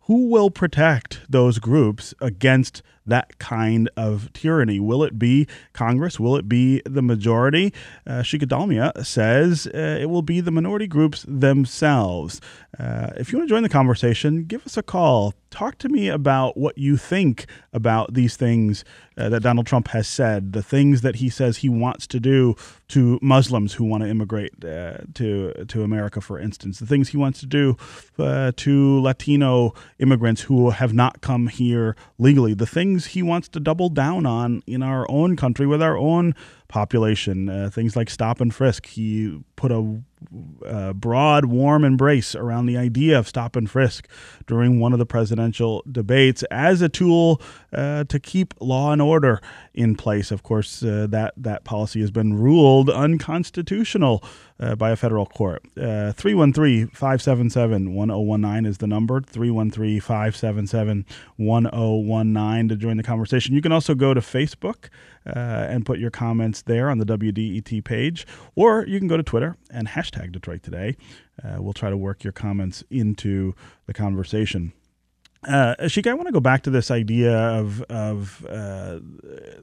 who 0.00 0.28
will 0.28 0.50
protect 0.50 1.20
those 1.28 1.58
groups 1.58 2.14
against 2.20 2.82
that 3.06 3.38
kind 3.38 3.90
of 3.96 4.32
tyranny? 4.32 4.80
Will 4.80 5.02
it 5.02 5.18
be 5.18 5.46
Congress? 5.72 6.20
Will 6.20 6.36
it 6.36 6.48
be 6.48 6.82
the 6.84 7.02
majority? 7.02 7.72
Uh, 8.06 8.20
Shikha 8.20 8.44
Dalmia 8.44 9.04
says 9.04 9.66
uh, 9.68 9.98
it 10.00 10.10
will 10.10 10.22
be 10.22 10.40
the 10.40 10.50
minority 10.50 10.86
groups 10.86 11.24
themselves. 11.28 12.40
Uh, 12.78 13.10
if 13.16 13.32
you 13.32 13.38
want 13.38 13.48
to 13.48 13.54
join 13.54 13.62
the 13.62 13.68
conversation, 13.68 14.44
give 14.44 14.64
us 14.64 14.76
a 14.76 14.82
call. 14.82 15.34
Talk 15.50 15.78
to 15.78 15.88
me 15.88 16.08
about 16.08 16.56
what 16.56 16.78
you 16.78 16.96
think 16.96 17.46
about 17.72 18.14
these 18.14 18.36
things 18.36 18.84
uh, 19.20 19.28
that 19.28 19.42
Donald 19.42 19.66
Trump 19.66 19.88
has 19.88 20.08
said, 20.08 20.52
the 20.52 20.62
things 20.62 21.02
that 21.02 21.16
he 21.16 21.28
says 21.28 21.58
he 21.58 21.68
wants 21.68 22.06
to 22.06 22.20
do 22.20 22.54
to 22.88 23.18
Muslims 23.20 23.74
who 23.74 23.84
want 23.84 24.02
to 24.02 24.08
immigrate 24.08 24.52
uh, 24.64 24.98
to 25.14 25.52
to 25.68 25.82
America, 25.82 26.20
for 26.20 26.38
instance, 26.38 26.78
the 26.78 26.86
things 26.86 27.10
he 27.10 27.16
wants 27.16 27.40
to 27.40 27.46
do 27.46 27.76
uh, 28.18 28.52
to 28.56 29.00
Latino 29.00 29.74
immigrants 29.98 30.42
who 30.42 30.70
have 30.70 30.94
not 30.94 31.20
come 31.20 31.48
here 31.48 31.96
legally, 32.18 32.54
the 32.54 32.66
things 32.66 32.89
he 32.98 33.22
wants 33.22 33.48
to 33.48 33.60
double 33.60 33.88
down 33.88 34.26
on 34.26 34.62
in 34.66 34.82
our 34.82 35.10
own 35.10 35.36
country 35.36 35.66
with 35.66 35.82
our 35.82 35.96
own 35.96 36.34
population, 36.70 37.48
uh, 37.48 37.68
things 37.68 37.96
like 37.96 38.08
stop 38.08 38.40
and 38.40 38.54
frisk. 38.54 38.86
He 38.86 39.42
put 39.56 39.72
a, 39.72 40.00
a, 40.64 40.94
broad, 40.94 41.46
warm 41.46 41.84
embrace 41.84 42.34
around 42.34 42.66
the 42.66 42.76
idea 42.76 43.18
of 43.18 43.28
stop 43.28 43.56
and 43.56 43.68
frisk 43.68 44.08
during 44.46 44.78
one 44.78 44.92
of 44.92 44.98
the 44.98 45.04
presidential 45.04 45.82
debates 45.90 46.42
as 46.44 46.80
a 46.80 46.88
tool 46.88 47.42
uh, 47.72 48.04
to 48.04 48.20
keep 48.20 48.54
law 48.60 48.92
and 48.92 49.02
order 49.02 49.40
in 49.74 49.96
place. 49.96 50.30
Of 50.30 50.42
course, 50.42 50.82
uh, 50.82 51.08
that 51.10 51.34
that 51.36 51.64
policy 51.64 52.00
has 52.00 52.10
been 52.10 52.34
ruled 52.34 52.88
unconstitutional 52.88 54.22
uh, 54.60 54.76
by 54.76 54.90
a 54.90 54.96
federal 54.96 55.26
court. 55.26 55.62
Uh, 55.76 56.12
313 56.12 56.88
577 56.88 57.94
1019 57.94 58.66
is 58.66 58.78
the 58.78 58.86
number 58.86 59.20
313 59.20 60.00
577 60.00 61.04
1019 61.36 62.68
to 62.68 62.76
join 62.76 62.96
the 62.96 63.02
conversation. 63.02 63.54
You 63.54 63.62
can 63.62 63.72
also 63.72 63.94
go 63.94 64.14
to 64.14 64.20
Facebook 64.20 64.88
uh, 65.26 65.66
and 65.68 65.84
put 65.84 65.98
your 65.98 66.10
comments 66.10 66.62
there 66.62 66.90
on 66.90 66.98
the 66.98 67.06
WDET 67.06 67.84
page, 67.84 68.26
or 68.54 68.86
you 68.86 68.98
can 68.98 69.08
go 69.08 69.16
to 69.16 69.22
Twitter 69.22 69.56
and 69.70 69.88
hashtag 69.88 70.32
Detroit 70.32 70.62
Today. 70.62 70.96
Uh, 71.42 71.56
we'll 71.60 71.72
try 71.72 71.90
to 71.90 71.96
work 71.96 72.24
your 72.24 72.32
comments 72.32 72.84
into 72.90 73.54
the 73.86 73.94
conversation. 73.94 74.72
Uh, 75.48 75.74
I 75.78 76.12
want 76.12 76.26
to 76.26 76.32
go 76.32 76.40
back 76.40 76.62
to 76.64 76.70
this 76.70 76.90
idea 76.90 77.34
of 77.34 77.80
of 77.82 78.44
uh, 78.46 79.00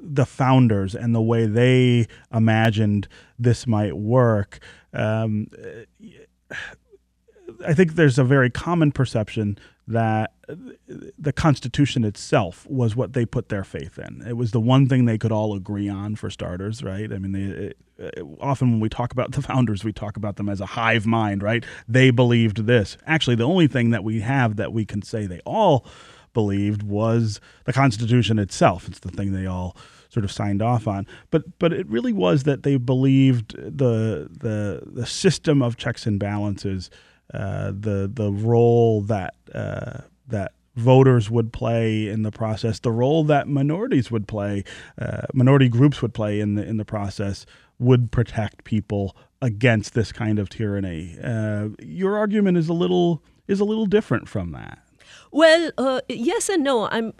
the 0.01 0.25
founders 0.25 0.95
and 0.95 1.13
the 1.13 1.21
way 1.21 1.45
they 1.45 2.07
imagined 2.33 3.07
this 3.37 3.67
might 3.67 3.95
work. 3.95 4.59
Um, 4.91 5.47
I 7.65 7.73
think 7.73 7.93
there's 7.93 8.17
a 8.17 8.23
very 8.23 8.49
common 8.49 8.91
perception 8.91 9.59
that 9.87 10.33
the 11.17 11.31
Constitution 11.31 12.03
itself 12.03 12.65
was 12.69 12.95
what 12.95 13.13
they 13.13 13.25
put 13.25 13.49
their 13.49 13.63
faith 13.63 13.97
in. 13.97 14.23
It 14.27 14.33
was 14.33 14.51
the 14.51 14.59
one 14.59 14.87
thing 14.87 15.05
they 15.05 15.17
could 15.17 15.31
all 15.31 15.55
agree 15.55 15.87
on, 15.87 16.15
for 16.15 16.29
starters, 16.29 16.83
right? 16.83 17.11
I 17.11 17.17
mean, 17.17 17.31
they, 17.31 17.65
it, 17.67 17.77
it, 17.97 18.25
often 18.41 18.71
when 18.71 18.79
we 18.81 18.89
talk 18.89 19.13
about 19.13 19.31
the 19.33 19.41
founders, 19.41 19.83
we 19.83 19.93
talk 19.93 20.17
about 20.17 20.35
them 20.35 20.49
as 20.49 20.59
a 20.59 20.65
hive 20.65 21.05
mind, 21.05 21.41
right? 21.41 21.65
They 21.87 22.11
believed 22.11 22.65
this. 22.65 22.97
Actually, 23.05 23.35
the 23.35 23.45
only 23.45 23.67
thing 23.67 23.91
that 23.91 24.03
we 24.03 24.19
have 24.19 24.57
that 24.57 24.73
we 24.73 24.85
can 24.85 25.01
say 25.01 25.25
they 25.25 25.41
all 25.45 25.85
believed 26.33 26.83
was 26.83 27.39
the 27.63 27.73
Constitution 27.73 28.37
itself. 28.39 28.87
It's 28.87 28.99
the 28.99 29.09
thing 29.09 29.31
they 29.31 29.45
all 29.45 29.75
sort 30.09 30.23
of 30.23 30.31
signed 30.31 30.61
off 30.61 30.87
on. 30.87 31.07
But 31.31 31.59
but 31.59 31.73
it 31.73 31.87
really 31.89 32.13
was 32.13 32.43
that 32.43 32.63
they 32.63 32.75
believed 32.77 33.55
the 33.55 34.29
the 34.29 34.83
the 34.85 35.05
system 35.05 35.61
of 35.61 35.77
checks 35.77 36.05
and 36.05 36.19
balances 36.19 36.89
uh, 37.33 37.71
the 37.71 38.09
the 38.11 38.31
role 38.31 39.01
that 39.01 39.35
uh, 39.53 40.01
that 40.27 40.53
voters 40.75 41.29
would 41.29 41.51
play 41.51 42.07
in 42.07 42.21
the 42.21 42.31
process, 42.31 42.79
the 42.79 42.91
role 42.91 43.23
that 43.23 43.47
minorities 43.47 44.11
would 44.11 44.27
play, 44.27 44.63
uh, 44.99 45.23
minority 45.33 45.67
groups 45.67 46.01
would 46.01 46.13
play 46.13 46.39
in 46.39 46.55
the 46.55 46.65
in 46.65 46.77
the 46.77 46.85
process, 46.85 47.45
would 47.79 48.11
protect 48.11 48.63
people 48.63 49.15
against 49.41 49.93
this 49.93 50.11
kind 50.11 50.39
of 50.39 50.49
tyranny. 50.49 51.17
Uh, 51.23 51.69
your 51.79 52.17
argument 52.17 52.57
is 52.57 52.69
a 52.69 52.73
little 52.73 53.23
is 53.47 53.59
a 53.59 53.65
little 53.65 53.85
different 53.85 54.27
from 54.27 54.51
that. 54.51 54.79
Well, 55.31 55.71
uh, 55.77 56.01
yes 56.07 56.49
and 56.49 56.63
no. 56.63 56.87
I'm. 56.89 57.13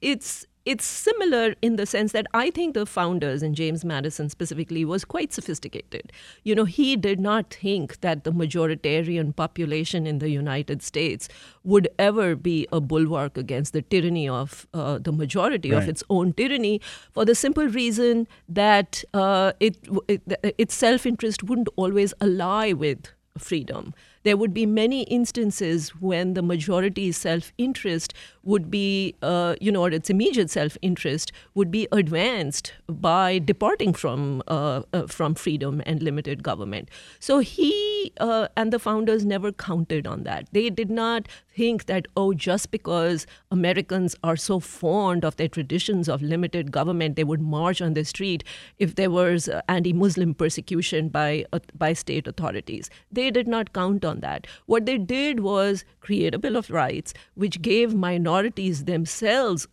it's 0.00 0.46
it's 0.64 0.84
similar 0.84 1.54
in 1.60 1.76
the 1.76 1.86
sense 1.86 2.12
that 2.12 2.26
I 2.32 2.50
think 2.50 2.74
the 2.74 2.86
founders, 2.86 3.42
and 3.42 3.54
James 3.54 3.84
Madison 3.84 4.28
specifically, 4.28 4.84
was 4.84 5.04
quite 5.04 5.32
sophisticated. 5.32 6.12
You 6.44 6.54
know, 6.54 6.64
he 6.64 6.96
did 6.96 7.20
not 7.20 7.54
think 7.54 8.00
that 8.00 8.24
the 8.24 8.32
majoritarian 8.32 9.34
population 9.34 10.06
in 10.06 10.18
the 10.18 10.30
United 10.30 10.82
States 10.82 11.28
would 11.64 11.88
ever 11.98 12.36
be 12.36 12.66
a 12.72 12.80
bulwark 12.80 13.36
against 13.36 13.72
the 13.72 13.82
tyranny 13.82 14.28
of 14.28 14.66
uh, 14.72 14.98
the 14.98 15.12
majority 15.12 15.70
right. 15.70 15.82
of 15.82 15.88
its 15.88 16.02
own 16.08 16.32
tyranny, 16.32 16.80
for 17.12 17.24
the 17.24 17.34
simple 17.34 17.66
reason 17.66 18.28
that 18.48 19.02
uh, 19.14 19.52
it, 19.60 19.76
it 20.08 20.22
its 20.58 20.74
self 20.74 21.06
interest 21.06 21.42
wouldn't 21.42 21.68
always 21.76 22.14
ally 22.20 22.72
with 22.72 23.08
freedom 23.38 23.94
there 24.24 24.36
would 24.36 24.54
be 24.54 24.66
many 24.66 25.02
instances 25.04 25.90
when 26.00 26.34
the 26.34 26.42
majority's 26.42 27.16
self 27.16 27.52
interest 27.58 28.14
would 28.42 28.70
be, 28.70 29.14
uh, 29.22 29.54
you 29.60 29.70
know, 29.70 29.82
or 29.82 29.90
its 29.90 30.10
immediate 30.10 30.50
self 30.50 30.76
interest 30.82 31.32
would 31.54 31.70
be 31.70 31.88
advanced 31.92 32.72
by 32.88 33.38
departing 33.38 33.92
from 33.92 34.42
uh, 34.48 34.82
uh, 34.92 35.06
from 35.06 35.34
freedom 35.34 35.82
and 35.86 36.02
limited 36.02 36.42
government. 36.42 36.88
So 37.20 37.38
he 37.40 38.12
uh, 38.18 38.48
and 38.56 38.72
the 38.72 38.78
founders 38.78 39.24
never 39.24 39.52
counted 39.52 40.06
on 40.06 40.24
that. 40.24 40.48
They 40.52 40.70
did 40.70 40.90
not 40.90 41.28
think 41.54 41.86
that 41.86 42.06
oh, 42.16 42.32
just 42.32 42.70
because 42.70 43.26
Americans 43.50 44.16
are 44.24 44.36
so 44.36 44.58
fond 44.58 45.24
of 45.24 45.36
their 45.36 45.48
traditions 45.48 46.08
of 46.08 46.22
limited 46.22 46.72
government, 46.72 47.16
they 47.16 47.24
would 47.24 47.40
march 47.40 47.80
on 47.80 47.94
the 47.94 48.04
street 48.04 48.44
if 48.78 48.94
there 48.94 49.10
was 49.10 49.48
anti-Muslim 49.68 50.34
persecution 50.34 51.08
by 51.08 51.44
uh, 51.52 51.58
by 51.76 51.92
state 51.92 52.26
authorities. 52.26 52.90
They 53.10 53.30
did 53.30 53.46
not 53.46 53.72
count 53.72 54.04
on 54.04 54.11
that. 54.20 54.46
What 54.66 54.86
they 54.86 54.98
did 54.98 55.40
was 55.40 55.84
create 56.00 56.34
a 56.34 56.38
Bill 56.38 56.56
of 56.56 56.70
Rights, 56.70 57.14
which 57.34 57.62
gave 57.62 57.94
minorities 57.94 58.84
themselves 58.84 59.66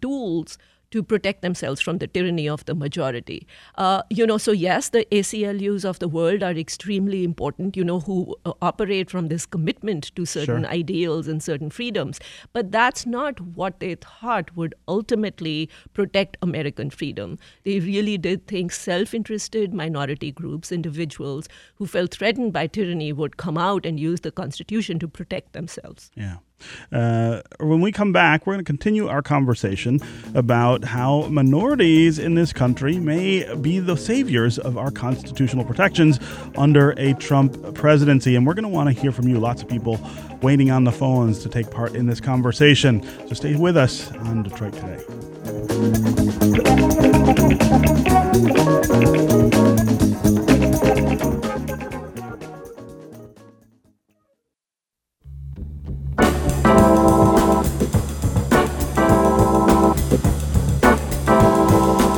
tools 0.00 0.58
to 0.96 1.02
protect 1.02 1.42
themselves 1.42 1.80
from 1.80 1.98
the 1.98 2.06
tyranny 2.06 2.48
of 2.48 2.64
the 2.64 2.74
majority. 2.74 3.46
Uh, 3.74 4.02
you 4.08 4.26
know, 4.26 4.38
so 4.38 4.52
yes, 4.52 4.88
the 4.88 5.06
ACLUs 5.12 5.84
of 5.84 5.98
the 5.98 6.08
world 6.08 6.42
are 6.42 6.52
extremely 6.52 7.22
important, 7.22 7.76
you 7.76 7.84
know, 7.84 8.00
who 8.00 8.34
uh, 8.46 8.52
operate 8.62 9.10
from 9.10 9.28
this 9.28 9.44
commitment 9.44 10.10
to 10.16 10.24
certain 10.24 10.62
sure. 10.62 10.70
ideals 10.70 11.28
and 11.28 11.42
certain 11.42 11.68
freedoms. 11.68 12.18
But 12.54 12.72
that's 12.72 13.04
not 13.04 13.40
what 13.40 13.80
they 13.80 13.94
thought 13.96 14.56
would 14.56 14.74
ultimately 14.88 15.68
protect 15.92 16.38
American 16.40 16.88
freedom. 16.88 17.38
They 17.64 17.78
really 17.80 18.16
did 18.16 18.46
think 18.46 18.72
self 18.72 19.12
interested 19.12 19.74
minority 19.74 20.32
groups, 20.32 20.72
individuals 20.72 21.46
who 21.74 21.86
felt 21.86 22.12
threatened 22.12 22.54
by 22.54 22.68
tyranny, 22.68 23.12
would 23.12 23.36
come 23.36 23.58
out 23.58 23.84
and 23.84 24.00
use 24.00 24.20
the 24.20 24.32
Constitution 24.32 24.98
to 25.00 25.08
protect 25.08 25.52
themselves. 25.52 26.10
Yeah. 26.14 26.36
Uh, 26.92 27.42
when 27.60 27.80
we 27.80 27.92
come 27.92 28.12
back, 28.12 28.46
we're 28.46 28.54
going 28.54 28.64
to 28.64 28.68
continue 28.68 29.08
our 29.08 29.22
conversation 29.22 30.00
about 30.34 30.84
how 30.84 31.22
minorities 31.28 32.18
in 32.18 32.34
this 32.34 32.52
country 32.52 32.98
may 32.98 33.54
be 33.56 33.78
the 33.78 33.96
saviors 33.96 34.58
of 34.58 34.76
our 34.78 34.90
constitutional 34.90 35.64
protections 35.64 36.18
under 36.56 36.90
a 36.92 37.14
Trump 37.14 37.74
presidency. 37.74 38.36
And 38.36 38.46
we're 38.46 38.54
going 38.54 38.64
to 38.64 38.68
want 38.68 38.94
to 38.94 39.00
hear 39.00 39.12
from 39.12 39.28
you. 39.28 39.38
Lots 39.38 39.62
of 39.62 39.68
people 39.68 40.00
waiting 40.42 40.70
on 40.70 40.84
the 40.84 40.92
phones 40.92 41.38
to 41.40 41.48
take 41.48 41.70
part 41.70 41.94
in 41.94 42.06
this 42.06 42.20
conversation. 42.20 43.02
So 43.28 43.34
stay 43.34 43.56
with 43.56 43.76
us 43.76 44.12
on 44.12 44.42
Detroit 44.42 44.74
Today. 44.74 45.02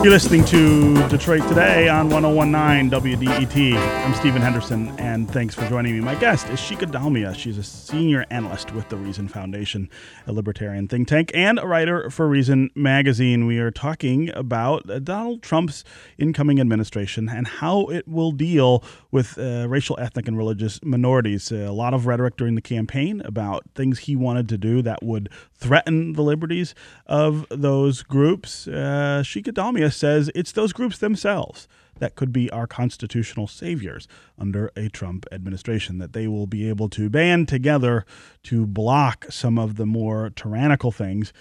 You're 0.00 0.12
listening 0.12 0.44
to 0.44 1.08
Detroit 1.08 1.46
Today 1.48 1.88
on 1.88 2.08
1019 2.08 2.88
WDET. 2.88 3.74
I'm 3.76 4.14
Stephen 4.14 4.40
Henderson, 4.40 4.90
and 5.00 5.28
thanks 5.28 5.56
for 5.56 5.68
joining 5.68 5.92
me. 5.92 6.00
My 6.00 6.14
guest 6.14 6.48
is 6.50 6.60
Shikha 6.60 6.88
Dalmia. 6.88 7.34
She's 7.34 7.58
a 7.58 7.64
senior 7.64 8.24
analyst 8.30 8.72
with 8.72 8.88
the 8.90 8.96
Reason 8.96 9.26
Foundation, 9.26 9.90
a 10.28 10.32
libertarian 10.32 10.86
think 10.86 11.08
tank, 11.08 11.32
and 11.34 11.58
a 11.58 11.66
writer 11.66 12.10
for 12.10 12.28
Reason 12.28 12.70
Magazine. 12.76 13.44
We 13.44 13.58
are 13.58 13.72
talking 13.72 14.30
about 14.36 14.86
Donald 15.02 15.42
Trump's 15.42 15.82
incoming 16.16 16.60
administration 16.60 17.28
and 17.28 17.48
how 17.48 17.86
it 17.86 18.06
will 18.06 18.30
deal 18.30 18.84
with 19.10 19.38
uh, 19.38 19.66
racial, 19.68 19.98
ethnic, 19.98 20.28
and 20.28 20.36
religious 20.36 20.82
minorities. 20.84 21.50
Uh, 21.50 21.56
a 21.56 21.72
lot 21.72 21.94
of 21.94 22.06
rhetoric 22.06 22.36
during 22.36 22.54
the 22.54 22.62
campaign 22.62 23.22
about 23.24 23.64
things 23.74 24.00
he 24.00 24.14
wanted 24.14 24.48
to 24.48 24.58
do 24.58 24.82
that 24.82 25.02
would 25.02 25.28
threaten 25.54 26.12
the 26.12 26.22
liberties 26.22 26.74
of 27.06 27.46
those 27.50 28.02
groups. 28.02 28.68
Uh, 28.68 29.22
Dalmia 29.24 29.92
says 29.92 30.30
it's 30.34 30.52
those 30.52 30.72
groups 30.72 30.98
themselves 30.98 31.68
that 31.98 32.14
could 32.14 32.32
be 32.32 32.50
our 32.50 32.66
constitutional 32.66 33.46
saviors 33.46 34.06
under 34.38 34.70
a 34.76 34.88
Trump 34.88 35.26
administration, 35.32 35.98
that 35.98 36.12
they 36.12 36.28
will 36.28 36.46
be 36.46 36.68
able 36.68 36.88
to 36.90 37.10
band 37.10 37.48
together 37.48 38.04
to 38.44 38.66
block 38.66 39.26
some 39.30 39.58
of 39.58 39.76
the 39.76 39.86
more 39.86 40.30
tyrannical 40.30 40.92
things 40.92 41.32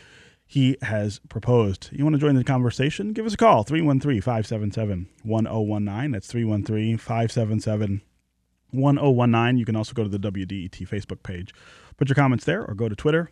he 0.48 0.78
has 0.82 1.20
proposed. 1.28 1.90
You 1.92 2.06
want 2.06 2.16
to 2.16 2.20
join 2.20 2.36
the 2.36 2.44
conversation? 2.44 3.12
Give 3.12 3.26
us 3.26 3.34
a 3.34 3.38
call 3.38 3.64
313 3.64 4.22
577 4.22 5.10
1019. 5.24 6.12
That's 6.12 6.28
313 6.28 6.98
577 6.98 8.02
1019. 8.72 9.58
You 9.58 9.66
can 9.66 9.76
also 9.76 9.94
go 9.94 10.04
to 10.04 10.10
the 10.10 10.18
WDET 10.18 10.88
Facebook 10.88 11.22
page. 11.22 11.54
Put 11.98 12.08
your 12.08 12.16
comments 12.16 12.46
there 12.46 12.64
or 12.64 12.74
go 12.74 12.88
to 12.88 12.96
Twitter 12.96 13.30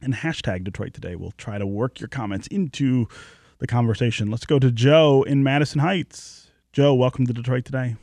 and 0.00 0.14
hashtag 0.14 0.64
Detroit 0.64 0.94
Today. 0.94 1.16
We'll 1.16 1.32
try 1.32 1.58
to 1.58 1.66
work 1.66 2.00
your 2.00 2.08
comments 2.08 2.46
into 2.46 3.08
the 3.58 3.66
conversation. 3.66 4.30
Let's 4.30 4.46
go 4.46 4.58
to 4.58 4.70
Joe 4.70 5.24
in 5.24 5.42
Madison 5.42 5.80
Heights. 5.80 6.50
Joe, 6.72 6.94
welcome 6.94 7.26
to 7.26 7.34
Detroit 7.34 7.66
Today. 7.66 7.96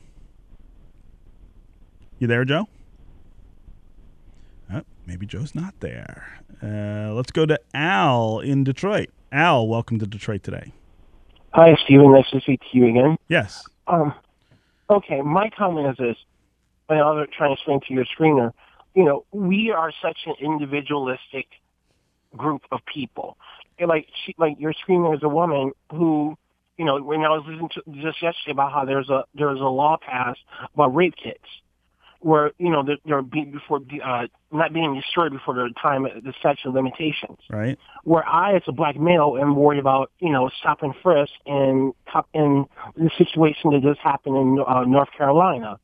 You 2.20 2.28
there, 2.28 2.46
Joe? 2.46 2.68
Maybe 5.06 5.26
Joe's 5.26 5.54
not 5.54 5.80
there. 5.82 6.40
Uh, 6.64 7.14
let's 7.14 7.32
go 7.32 7.46
to 7.46 7.60
Al 7.74 8.40
in 8.40 8.64
Detroit. 8.64 9.10
Al, 9.32 9.68
welcome 9.68 10.00
to 10.00 10.08
Detroit 10.08 10.42
Today. 10.42 10.74
Hi, 11.54 11.76
Stephen. 11.84 12.12
Nice 12.12 12.30
to 12.32 12.42
speak 12.42 12.62
to 12.72 12.78
you 12.78 12.88
again. 12.88 13.18
Yes. 13.28 13.64
Um, 13.88 14.14
okay, 14.90 15.22
my 15.22 15.50
comment 15.56 15.88
is 15.90 15.98
this. 15.98 16.18
And 16.90 17.00
I'll 17.00 17.26
try 17.28 17.48
to 17.48 17.54
explain 17.54 17.82
to 17.88 17.94
your 17.94 18.06
screener. 18.06 18.52
You 18.96 19.06
know, 19.06 19.26
we 19.32 19.72
are 19.72 19.92
such 20.02 20.18
an 20.26 20.36
individualistic 20.40 21.48
group 22.36 22.64
of 22.72 22.80
people. 22.92 23.38
And 23.78 23.90
like, 23.90 24.08
she, 24.26 24.34
like 24.38 24.60
your 24.60 24.74
screener 24.74 25.16
is 25.16 25.22
a 25.24 25.30
woman 25.30 25.72
who, 25.92 26.36
you 26.78 26.86
know, 26.86 27.02
when 27.02 27.22
I 27.22 27.30
was 27.30 27.44
listening 27.48 27.70
to 27.76 27.82
just 28.02 28.22
yesterday 28.22 28.52
about 28.52 28.72
how 28.72 28.86
there's 28.86 29.10
a 29.10 29.24
there's 29.34 29.60
a 29.60 29.64
law 29.64 29.98
passed 29.98 30.40
about 30.74 30.96
rape 30.96 31.16
kits 31.22 31.48
where 32.26 32.54
you 32.58 32.72
know 32.72 32.84
they're, 32.84 33.22
before 33.22 33.82
uh, 34.04 34.26
not 34.52 34.74
being 34.74 34.96
destroyed 34.96 35.32
before 35.32 35.54
the 35.54 35.70
time 35.80 36.04
the 36.04 36.34
statute 36.40 36.68
of 36.68 36.74
limitations. 36.74 37.38
Right. 37.52 37.78
Where 38.04 38.28
I, 38.28 38.56
as 38.56 38.64
a 38.68 38.72
black 38.72 39.00
male, 39.00 39.38
am 39.40 39.56
worried 39.56 39.78
about 39.78 40.12
you 40.18 40.32
know 40.32 40.50
stop 40.60 40.82
and 40.82 40.96
frisk 41.04 41.32
and 41.46 41.94
in 42.34 42.66
the 42.98 43.12
situation 43.16 43.72
that 43.72 43.82
just 43.84 44.00
happened 44.00 44.38
in 44.38 44.64
uh, 44.68 44.86
North 44.86 45.10
Carolina. 45.16 45.80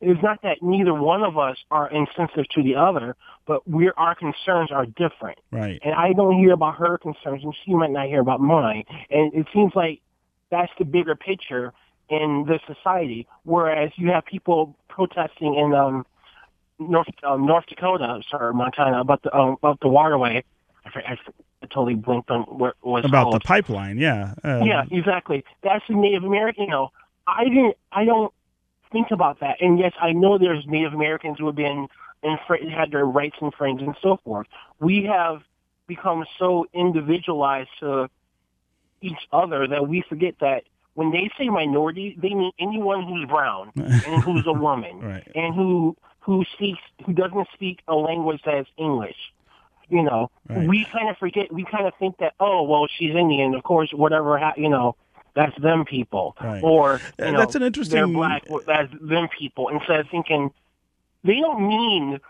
It's 0.00 0.22
not 0.22 0.42
that 0.42 0.58
neither 0.62 0.94
one 0.94 1.24
of 1.24 1.36
us 1.36 1.56
are 1.72 1.90
insensitive 1.90 2.48
to 2.50 2.62
the 2.62 2.76
other, 2.76 3.16
but 3.46 3.66
we're 3.68 3.94
our 3.96 4.14
concerns 4.14 4.70
are 4.70 4.86
different. 4.86 5.38
Right. 5.50 5.80
And 5.84 5.94
I 5.94 6.12
don't 6.12 6.38
hear 6.38 6.52
about 6.52 6.76
her 6.76 6.96
concerns, 6.96 7.42
and 7.42 7.54
she 7.64 7.74
might 7.74 7.90
not 7.90 8.06
hear 8.06 8.20
about 8.20 8.40
mine. 8.40 8.84
And 9.10 9.34
it 9.34 9.48
seems 9.52 9.72
like 9.74 10.00
that's 10.48 10.70
the 10.78 10.84
bigger 10.84 11.16
picture 11.16 11.72
in 12.12 12.44
this 12.46 12.60
society. 12.66 13.26
Whereas 13.44 13.90
you 13.96 14.10
have 14.10 14.24
people 14.24 14.76
protesting 14.88 15.54
in 15.54 15.74
um, 15.74 16.06
North 16.78 17.08
uh, 17.22 17.36
North 17.36 17.66
Dakota, 17.66 18.20
sorry, 18.30 18.54
Montana, 18.54 19.00
about 19.00 19.22
the 19.22 19.34
um, 19.36 19.56
about 19.62 19.80
the 19.80 19.88
waterway. 19.88 20.44
I, 20.84 20.98
I, 20.98 21.12
I 21.62 21.66
totally 21.66 21.94
blinked 21.94 22.30
on 22.30 22.42
what 22.42 22.74
was 22.82 23.04
about 23.04 23.24
called. 23.24 23.34
the 23.36 23.40
pipeline. 23.40 23.98
Yeah. 23.98 24.34
Uh, 24.44 24.62
yeah, 24.64 24.84
exactly. 24.90 25.44
That's 25.62 25.84
the 25.88 25.94
Native 25.94 26.24
American. 26.24 26.64
You 26.64 26.70
know, 26.70 26.88
I 27.26 27.44
didn't. 27.44 27.76
I 27.92 28.04
don't 28.04 28.32
think 28.90 29.10
about 29.10 29.40
that. 29.40 29.60
And 29.60 29.78
yes, 29.78 29.92
I 30.00 30.12
know 30.12 30.38
there's 30.38 30.64
Native 30.66 30.92
Americans 30.92 31.38
who 31.38 31.46
have 31.46 31.56
been 31.56 31.88
and 32.22 32.38
had 32.70 32.92
their 32.92 33.04
rights 33.04 33.36
infringed 33.40 33.82
and 33.82 33.96
so 34.00 34.18
forth. 34.24 34.46
We 34.78 35.04
have 35.04 35.42
become 35.88 36.24
so 36.38 36.66
individualized 36.72 37.70
to 37.80 38.08
each 39.00 39.28
other 39.32 39.66
that 39.66 39.88
we 39.88 40.04
forget 40.08 40.34
that 40.40 40.62
when 40.94 41.10
they 41.10 41.30
say 41.38 41.48
minority, 41.48 42.16
they 42.20 42.34
mean 42.34 42.52
anyone 42.58 43.04
who's 43.06 43.26
brown 43.28 43.72
and 43.76 44.22
who's 44.22 44.46
a 44.46 44.52
woman 44.66 45.00
right. 45.00 45.26
and 45.34 45.54
who 45.54 45.96
who 46.20 46.44
speaks 46.54 46.80
who 47.04 47.12
doesn't 47.12 47.48
speak 47.54 47.80
a 47.88 47.94
language 47.94 48.40
that's 48.44 48.68
English. 48.76 49.16
You 49.88 50.02
know, 50.02 50.30
right. 50.48 50.66
we 50.66 50.86
kind 50.90 51.08
of 51.10 51.18
forget. 51.18 51.52
We 51.52 51.64
kind 51.64 51.86
of 51.86 51.92
think 51.98 52.18
that 52.18 52.34
oh 52.40 52.62
well, 52.62 52.86
she's 52.98 53.14
Indian. 53.14 53.54
Of 53.54 53.62
course, 53.62 53.90
whatever 53.92 54.38
ha- 54.38 54.54
you 54.56 54.68
know, 54.68 54.96
that's 55.34 55.58
them 55.60 55.84
people. 55.84 56.36
Right. 56.42 56.62
Or 56.62 56.94
uh, 56.94 56.98
you 57.18 57.32
know, 57.32 57.38
that's 57.38 57.54
an 57.54 57.62
interesting. 57.62 57.96
They're 57.96 58.06
black. 58.06 58.44
That's 58.66 58.92
them 59.00 59.28
people. 59.38 59.68
Instead 59.68 60.00
of 60.00 60.08
thinking 60.10 60.50
they 61.24 61.40
don't 61.40 61.66
mean, 61.66 62.20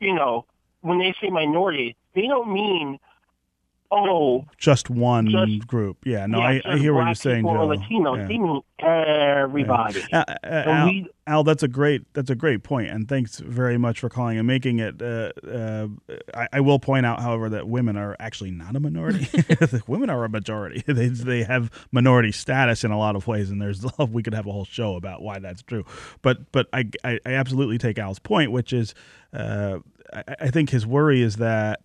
you 0.00 0.14
know, 0.14 0.46
when 0.80 0.98
they 0.98 1.14
say 1.20 1.30
minority, 1.30 1.96
they 2.14 2.22
don't 2.22 2.52
mean 2.52 2.98
oh, 3.90 4.44
just 4.58 4.90
one 4.90 5.28
just, 5.28 5.66
group. 5.66 5.98
Yeah, 6.04 6.26
no, 6.26 6.38
yeah, 6.38 6.60
I, 6.64 6.72
I, 6.72 6.78
hear 6.78 6.94
what 6.94 7.06
you're 7.06 7.14
saying, 7.14 7.44
Joe. 7.44 7.68
Latinos, 7.68 8.16
yeah. 8.16 8.26
they 8.26 8.38
mean 8.38 8.60
everybody. 8.78 10.02
Yeah. 10.10 10.24
Uh, 10.28 10.34
uh, 10.44 10.62
Al, 10.66 10.86
we, 10.86 11.08
Al, 11.26 11.44
that's 11.44 11.62
a 11.62 11.68
great 11.68 12.02
that's 12.14 12.30
a 12.30 12.34
great 12.34 12.62
point, 12.62 12.88
and 12.88 13.08
thanks 13.08 13.38
very 13.38 13.78
much 13.78 14.00
for 14.00 14.08
calling 14.08 14.38
and 14.38 14.46
making 14.46 14.78
it. 14.78 15.00
Uh, 15.00 15.32
uh, 15.46 15.88
I, 16.34 16.48
I, 16.54 16.60
will 16.60 16.78
point 16.78 17.06
out, 17.06 17.20
however, 17.20 17.48
that 17.50 17.68
women 17.68 17.96
are 17.96 18.16
actually 18.20 18.50
not 18.50 18.76
a 18.76 18.80
minority. 18.80 19.28
women 19.86 20.10
are 20.10 20.24
a 20.24 20.28
majority. 20.28 20.82
they 20.92 21.08
they 21.08 21.42
have 21.42 21.70
minority 21.92 22.32
status 22.32 22.84
in 22.84 22.90
a 22.90 22.98
lot 22.98 23.16
of 23.16 23.26
ways, 23.26 23.50
and 23.50 23.60
there's 23.60 23.84
we 24.10 24.22
could 24.22 24.34
have 24.34 24.46
a 24.46 24.52
whole 24.52 24.64
show 24.64 24.94
about 24.96 25.22
why 25.22 25.38
that's 25.38 25.62
true. 25.62 25.84
But 26.22 26.52
but 26.52 26.68
I 26.72 26.88
I, 27.04 27.18
I 27.24 27.32
absolutely 27.32 27.78
take 27.78 27.98
Al's 27.98 28.18
point, 28.18 28.52
which 28.52 28.72
is 28.72 28.94
uh, 29.32 29.78
I, 30.12 30.22
I 30.40 30.48
think 30.48 30.70
his 30.70 30.86
worry 30.86 31.22
is 31.22 31.36
that. 31.36 31.80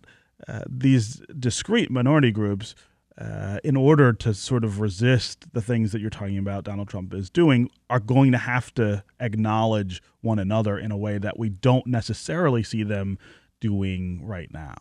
Uh, 0.48 0.62
these 0.68 1.22
discrete 1.38 1.90
minority 1.90 2.30
groups, 2.30 2.74
uh, 3.18 3.58
in 3.62 3.76
order 3.76 4.12
to 4.12 4.32
sort 4.32 4.64
of 4.64 4.80
resist 4.80 5.52
the 5.52 5.60
things 5.60 5.92
that 5.92 6.00
you're 6.00 6.10
talking 6.10 6.38
about 6.38 6.64
Donald 6.64 6.88
Trump 6.88 7.12
is 7.12 7.28
doing, 7.28 7.70
are 7.90 8.00
going 8.00 8.32
to 8.32 8.38
have 8.38 8.72
to 8.74 9.04
acknowledge 9.20 10.02
one 10.22 10.38
another 10.38 10.78
in 10.78 10.90
a 10.90 10.96
way 10.96 11.18
that 11.18 11.38
we 11.38 11.48
don't 11.48 11.86
necessarily 11.86 12.62
see 12.62 12.82
them 12.82 13.18
doing 13.60 14.24
right 14.24 14.52
now. 14.52 14.74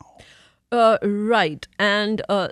Uh, 0.72 0.98
right. 1.04 1.68
And 1.78 2.22
uh, 2.30 2.50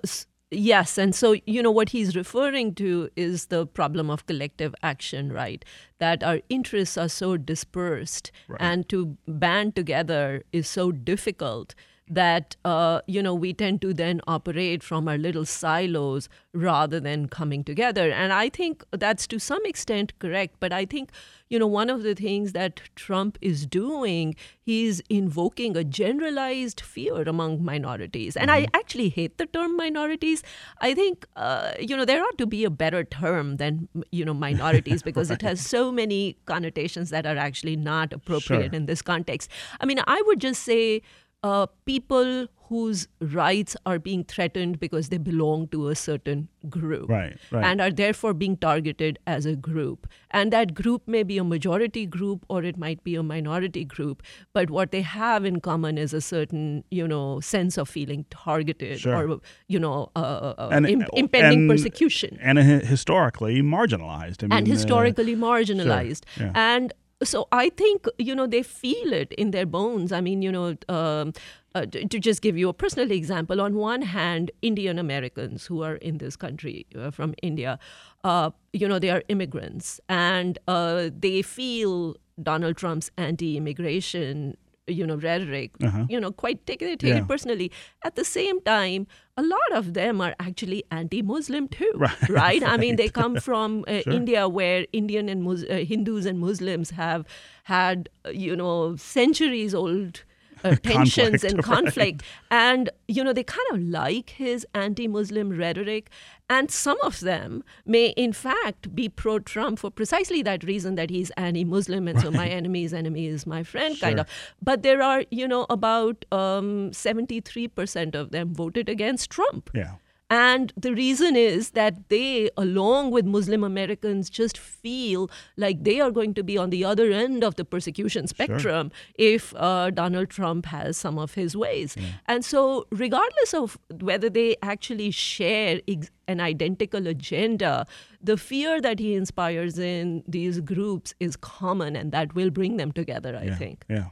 Yes, 0.52 0.98
and 0.98 1.14
so 1.14 1.36
you 1.46 1.62
know 1.62 1.70
what 1.70 1.90
he's 1.90 2.16
referring 2.16 2.74
to 2.76 3.10
is 3.16 3.48
the 3.48 3.68
problem 3.68 4.10
of 4.10 4.26
collective 4.26 4.74
action, 4.82 5.32
right? 5.32 5.64
That 6.00 6.24
our 6.24 6.40
interests 6.50 6.98
are 6.98 7.08
so 7.08 7.38
dispersed, 7.38 8.32
right. 8.48 8.60
and 8.60 8.90
to 8.90 9.16
band 9.28 9.76
together 9.76 10.44
is 10.52 10.68
so 10.68 10.92
difficult 10.92 11.76
that 12.10 12.56
uh, 12.66 13.02
you 13.06 13.22
know 13.22 13.36
we 13.36 13.54
tend 13.54 13.82
to 13.82 13.94
then 13.94 14.20
operate 14.28 14.82
from 14.82 15.08
our 15.08 15.18
little 15.18 15.46
silos 15.46 16.28
rather 16.54 17.00
than 17.00 17.28
coming 17.28 17.64
together 17.64 18.12
and 18.12 18.34
i 18.34 18.50
think 18.50 18.84
that's 18.92 19.28
to 19.28 19.40
some 19.40 19.64
extent 19.66 20.18
correct 20.18 20.56
but 20.60 20.74
i 20.74 20.84
think 20.84 21.12
you 21.50 21.60
know 21.60 21.68
one 21.68 21.90
of 21.90 22.02
the 22.02 22.16
things 22.16 22.54
that 22.54 22.82
trump 22.96 23.38
is 23.42 23.68
doing 23.68 24.36
he's 24.64 25.02
invoking 25.10 25.78
a 25.78 25.84
generalized 25.84 26.82
fear 26.82 27.22
among 27.24 27.64
minorities 27.64 28.36
and 28.36 28.50
mm-hmm. 28.50 28.66
i 28.74 28.80
actually 28.80 29.10
hate 29.10 29.38
the 29.38 29.46
term 29.46 29.78
minorities 29.78 30.42
i 30.82 30.94
think 30.94 31.28
uh, 31.36 31.72
you 31.80 31.96
know 31.96 32.06
there 32.06 32.24
ought 32.24 32.38
to 32.40 32.48
be 32.48 32.64
a 32.64 32.72
better 32.72 33.04
term 33.04 33.58
than 33.58 33.88
you 34.12 34.26
know 34.26 34.34
minorities 34.34 35.04
because 35.10 35.30
right. 35.30 35.44
it 35.44 35.46
has 35.46 35.62
so 35.62 35.92
many 35.92 36.36
connotations 36.46 37.12
that 37.12 37.28
are 37.28 37.38
actually 37.38 37.76
not 37.76 38.12
appropriate 38.12 38.72
sure. 38.72 38.76
in 38.76 38.88
this 38.88 39.04
context 39.04 39.50
i 39.80 39.86
mean 39.86 40.00
i 40.08 40.22
would 40.26 40.42
just 40.42 40.64
say 40.64 41.02
uh, 41.44 41.68
people 41.86 42.48
whose 42.70 43.08
rights 43.20 43.76
are 43.88 43.98
being 43.98 44.24
threatened 44.24 44.80
because 44.80 45.10
they 45.10 45.18
belong 45.18 45.68
to 45.70 45.88
a 45.88 45.96
certain 45.96 46.48
group 46.70 47.10
right, 47.10 47.36
right. 47.50 47.66
and 47.66 47.82
are 47.82 47.90
therefore 47.90 48.32
being 48.32 48.56
targeted 48.56 49.18
as 49.26 49.48
a 49.48 49.56
group. 49.56 50.08
And 50.30 50.54
that 50.54 50.76
group 50.76 51.08
may 51.08 51.24
be 51.24 51.40
a 51.40 51.44
majority 51.44 52.06
group 52.06 52.46
or 52.48 52.64
it 52.64 52.78
might 52.78 53.04
be 53.04 53.16
a 53.16 53.24
minority 53.24 53.84
group, 53.86 54.22
but 54.54 54.70
what 54.70 54.92
they 54.92 55.02
have 55.02 55.46
in 55.46 55.62
common 55.62 55.98
is 55.98 56.14
a 56.14 56.22
certain, 56.22 56.84
you 56.92 57.08
know, 57.08 57.40
sense 57.40 57.76
of 57.80 57.90
feeling 57.90 58.26
targeted 58.30 59.00
sure. 59.00 59.28
or, 59.28 59.40
you 59.68 59.80
know, 59.80 60.12
uh, 60.16 60.54
uh, 60.60 60.70
and, 60.72 60.88
Im- 60.88 61.08
impending 61.14 61.62
and, 61.62 61.70
persecution. 61.72 62.38
And 62.40 62.60
historically 62.60 63.64
marginalized. 63.64 64.44
I 64.44 64.48
mean, 64.48 64.58
and 64.60 64.68
historically 64.68 65.34
uh, 65.34 65.38
marginalized. 65.38 66.26
Sure. 66.36 66.46
Yeah. 66.46 66.52
And 66.54 66.94
so 67.24 67.48
I 67.52 67.70
think 67.70 68.06
you 68.18 68.34
know 68.36 68.48
they 68.48 68.64
feel 68.64 69.14
it 69.14 69.34
in 69.34 69.52
their 69.52 69.66
bones. 69.66 70.12
I 70.12 70.22
mean, 70.22 70.42
you 70.42 70.52
know, 70.52 70.76
um, 70.88 71.34
uh, 71.76 71.86
to, 71.86 72.08
to, 72.08 72.20
just 72.20 72.42
give 72.42 72.58
you 72.58 72.70
a 72.70 72.74
personal 72.74 73.12
example, 73.12 73.62
on 73.62 73.76
one 73.76 74.02
hand, 74.02 74.52
Indian 74.62 74.98
Americans 74.98 75.66
who 75.66 75.84
are 75.84 75.96
in 75.96 76.18
this 76.18 76.36
country 76.36 76.86
uh, 76.98 77.12
from 77.12 77.36
India, 77.42 77.78
uh, 78.24 78.52
you 78.74 78.88
know, 78.88 79.00
they 79.00 79.10
are 79.10 79.24
immigrants, 79.28 80.00
and 80.10 80.58
uh, 80.68 81.10
they 81.18 81.42
feel 81.42 82.16
Donald 82.42 82.78
Trump's 82.78 83.12
anti-immigration 83.18 84.58
you 84.90 85.06
know 85.06 85.16
rhetoric 85.16 85.72
uh-huh. 85.84 86.06
you 86.10 86.20
know 86.20 86.32
quite 86.32 86.66
take, 86.68 86.80
they 86.80 86.96
take 86.96 87.10
Yeah. 87.10 87.18
it 87.20 87.28
personally 87.28 87.72
at 88.04 88.16
the 88.16 88.26
same 88.26 88.62
time 88.62 89.08
a 89.38 89.44
lot 89.44 89.72
of 89.74 89.94
them 89.94 90.20
are 90.22 90.36
actually 90.40 90.84
anti-muslim 90.92 91.68
too 91.68 91.92
Right. 92.06 92.30
right? 92.30 92.64
i 92.64 92.78
mean 92.78 92.96
they 92.96 93.10
come 93.10 93.36
from 93.50 93.86
uh, 93.88 94.02
Sure. 94.02 94.14
india 94.14 94.48
where 94.48 94.86
indian 94.94 95.30
and 95.30 95.44
Mus- 95.44 95.64
uh, 95.70 95.76
hindus 95.94 96.26
and 96.26 96.40
muslims 96.40 96.90
have 96.92 97.26
had 97.66 98.10
uh, 98.26 98.30
you 98.32 98.56
know 98.56 98.96
centuries 98.96 99.74
old 99.76 100.24
uh, 100.64 100.76
tensions 100.84 101.42
Conflict, 101.42 101.44
and 101.46 101.56
right. 101.58 101.66
conflict 101.66 102.22
and 102.52 102.90
you 103.08 103.24
know 103.24 103.32
they 103.34 103.44
kind 103.44 103.68
of 103.74 103.80
like 103.82 104.32
his 104.32 104.66
anti-muslim 104.74 105.50
rhetoric 105.52 106.10
And 106.50 106.72
some 106.72 106.98
of 107.04 107.20
them 107.20 107.64
may, 107.86 108.08
in 108.10 108.34
fact, 108.34 108.96
be 108.96 109.08
pro 109.08 109.40
Trump 109.40 109.80
for 109.80 109.92
precisely 109.92 110.42
that 110.44 110.64
reason 110.64 110.96
that 110.96 111.10
he's 111.10 111.30
anti 111.32 111.64
Muslim. 111.64 112.08
And 112.08 112.20
so 112.20 112.32
my 112.32 112.48
enemy's 112.48 112.94
enemy 112.94 113.28
is 113.28 113.46
my 113.46 113.64
friend, 113.64 114.00
kind 114.00 114.20
of. 114.20 114.28
But 114.62 114.82
there 114.82 115.02
are, 115.02 115.24
you 115.30 115.48
know, 115.48 115.68
about 115.70 116.26
um, 116.32 116.92
73% 116.92 118.16
of 118.16 118.32
them 118.32 118.54
voted 118.54 118.90
against 118.90 119.30
Trump. 119.30 119.70
Yeah. 119.76 119.96
And 120.30 120.72
the 120.78 120.94
reason 120.94 121.36
is 121.36 121.72
that 121.72 122.10
they, 122.10 122.52
along 122.56 123.10
with 123.12 123.26
Muslim 123.26 123.64
Americans, 123.64 124.30
just 124.30 124.58
feel 124.60 125.30
like 125.58 125.84
they 125.84 126.00
are 126.00 126.12
going 126.12 126.36
to 126.36 126.44
be 126.44 126.56
on 126.58 126.70
the 126.70 126.86
other 126.86 127.12
end 127.12 127.44
of 127.44 127.56
the 127.56 127.66
persecution 127.66 128.28
spectrum 128.28 128.92
if 129.16 129.54
uh, 129.58 129.90
Donald 129.90 130.30
Trump 130.30 130.68
has 130.68 130.98
some 130.98 131.18
of 131.18 131.34
his 131.34 131.56
ways. 131.58 131.96
And 132.28 132.46
so, 132.46 132.86
regardless 132.92 133.54
of 133.56 133.80
whether 134.02 134.30
they 134.30 134.56
actually 134.62 135.10
share 135.10 135.82
ex- 135.88 136.12
an 136.28 136.40
identical 136.40 137.08
agenda, 137.08 137.88
the 138.22 138.38
fear 138.38 138.80
that 138.82 139.00
he 139.00 139.16
inspires 139.16 139.80
in 139.80 140.24
these 140.28 140.60
groups 140.60 141.16
is 141.20 141.36
common, 141.38 141.96
and 141.96 142.12
that 142.12 142.36
will 142.36 142.52
bring 142.52 142.78
them 142.78 142.92
together, 142.92 143.36
I 143.36 143.46
Yeah. 143.46 143.56
think. 143.56 143.84
Yeah. 143.90 144.06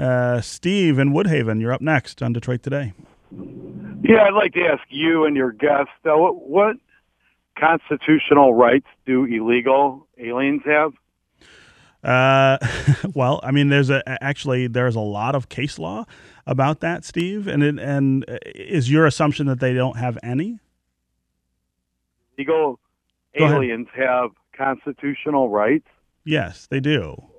Uh, 0.00 0.40
Steve 0.40 0.98
in 0.98 1.12
Woodhaven, 1.12 1.60
you're 1.60 1.72
up 1.72 1.80
next 1.80 2.22
on 2.22 2.32
Detroit 2.32 2.64
Today. 2.64 2.92
Yeah, 4.10 4.24
I'd 4.24 4.34
like 4.34 4.54
to 4.54 4.62
ask 4.62 4.82
you 4.88 5.24
and 5.24 5.36
your 5.36 5.52
guest, 5.52 5.88
uh, 6.04 6.16
what, 6.16 6.34
what 6.34 6.76
constitutional 7.56 8.52
rights 8.54 8.88
do 9.06 9.24
illegal 9.24 10.08
aliens 10.18 10.62
have? 10.64 10.94
Uh, 12.02 12.58
well, 13.14 13.38
I 13.44 13.52
mean, 13.52 13.68
there's 13.68 13.88
a 13.88 14.02
actually 14.20 14.66
there's 14.66 14.96
a 14.96 15.00
lot 15.00 15.36
of 15.36 15.48
case 15.48 15.78
law 15.78 16.06
about 16.44 16.80
that, 16.80 17.04
Steve. 17.04 17.46
And 17.46 17.62
it, 17.62 17.78
and 17.78 18.28
uh, 18.28 18.38
is 18.46 18.90
your 18.90 19.06
assumption 19.06 19.46
that 19.46 19.60
they 19.60 19.74
don't 19.74 19.96
have 19.96 20.18
any? 20.24 20.58
Illegal 22.36 22.80
aliens 23.34 23.86
have 23.94 24.30
constitutional 24.56 25.50
rights. 25.50 25.86
Yes, 26.24 26.66
they 26.66 26.80
do. 26.80 27.29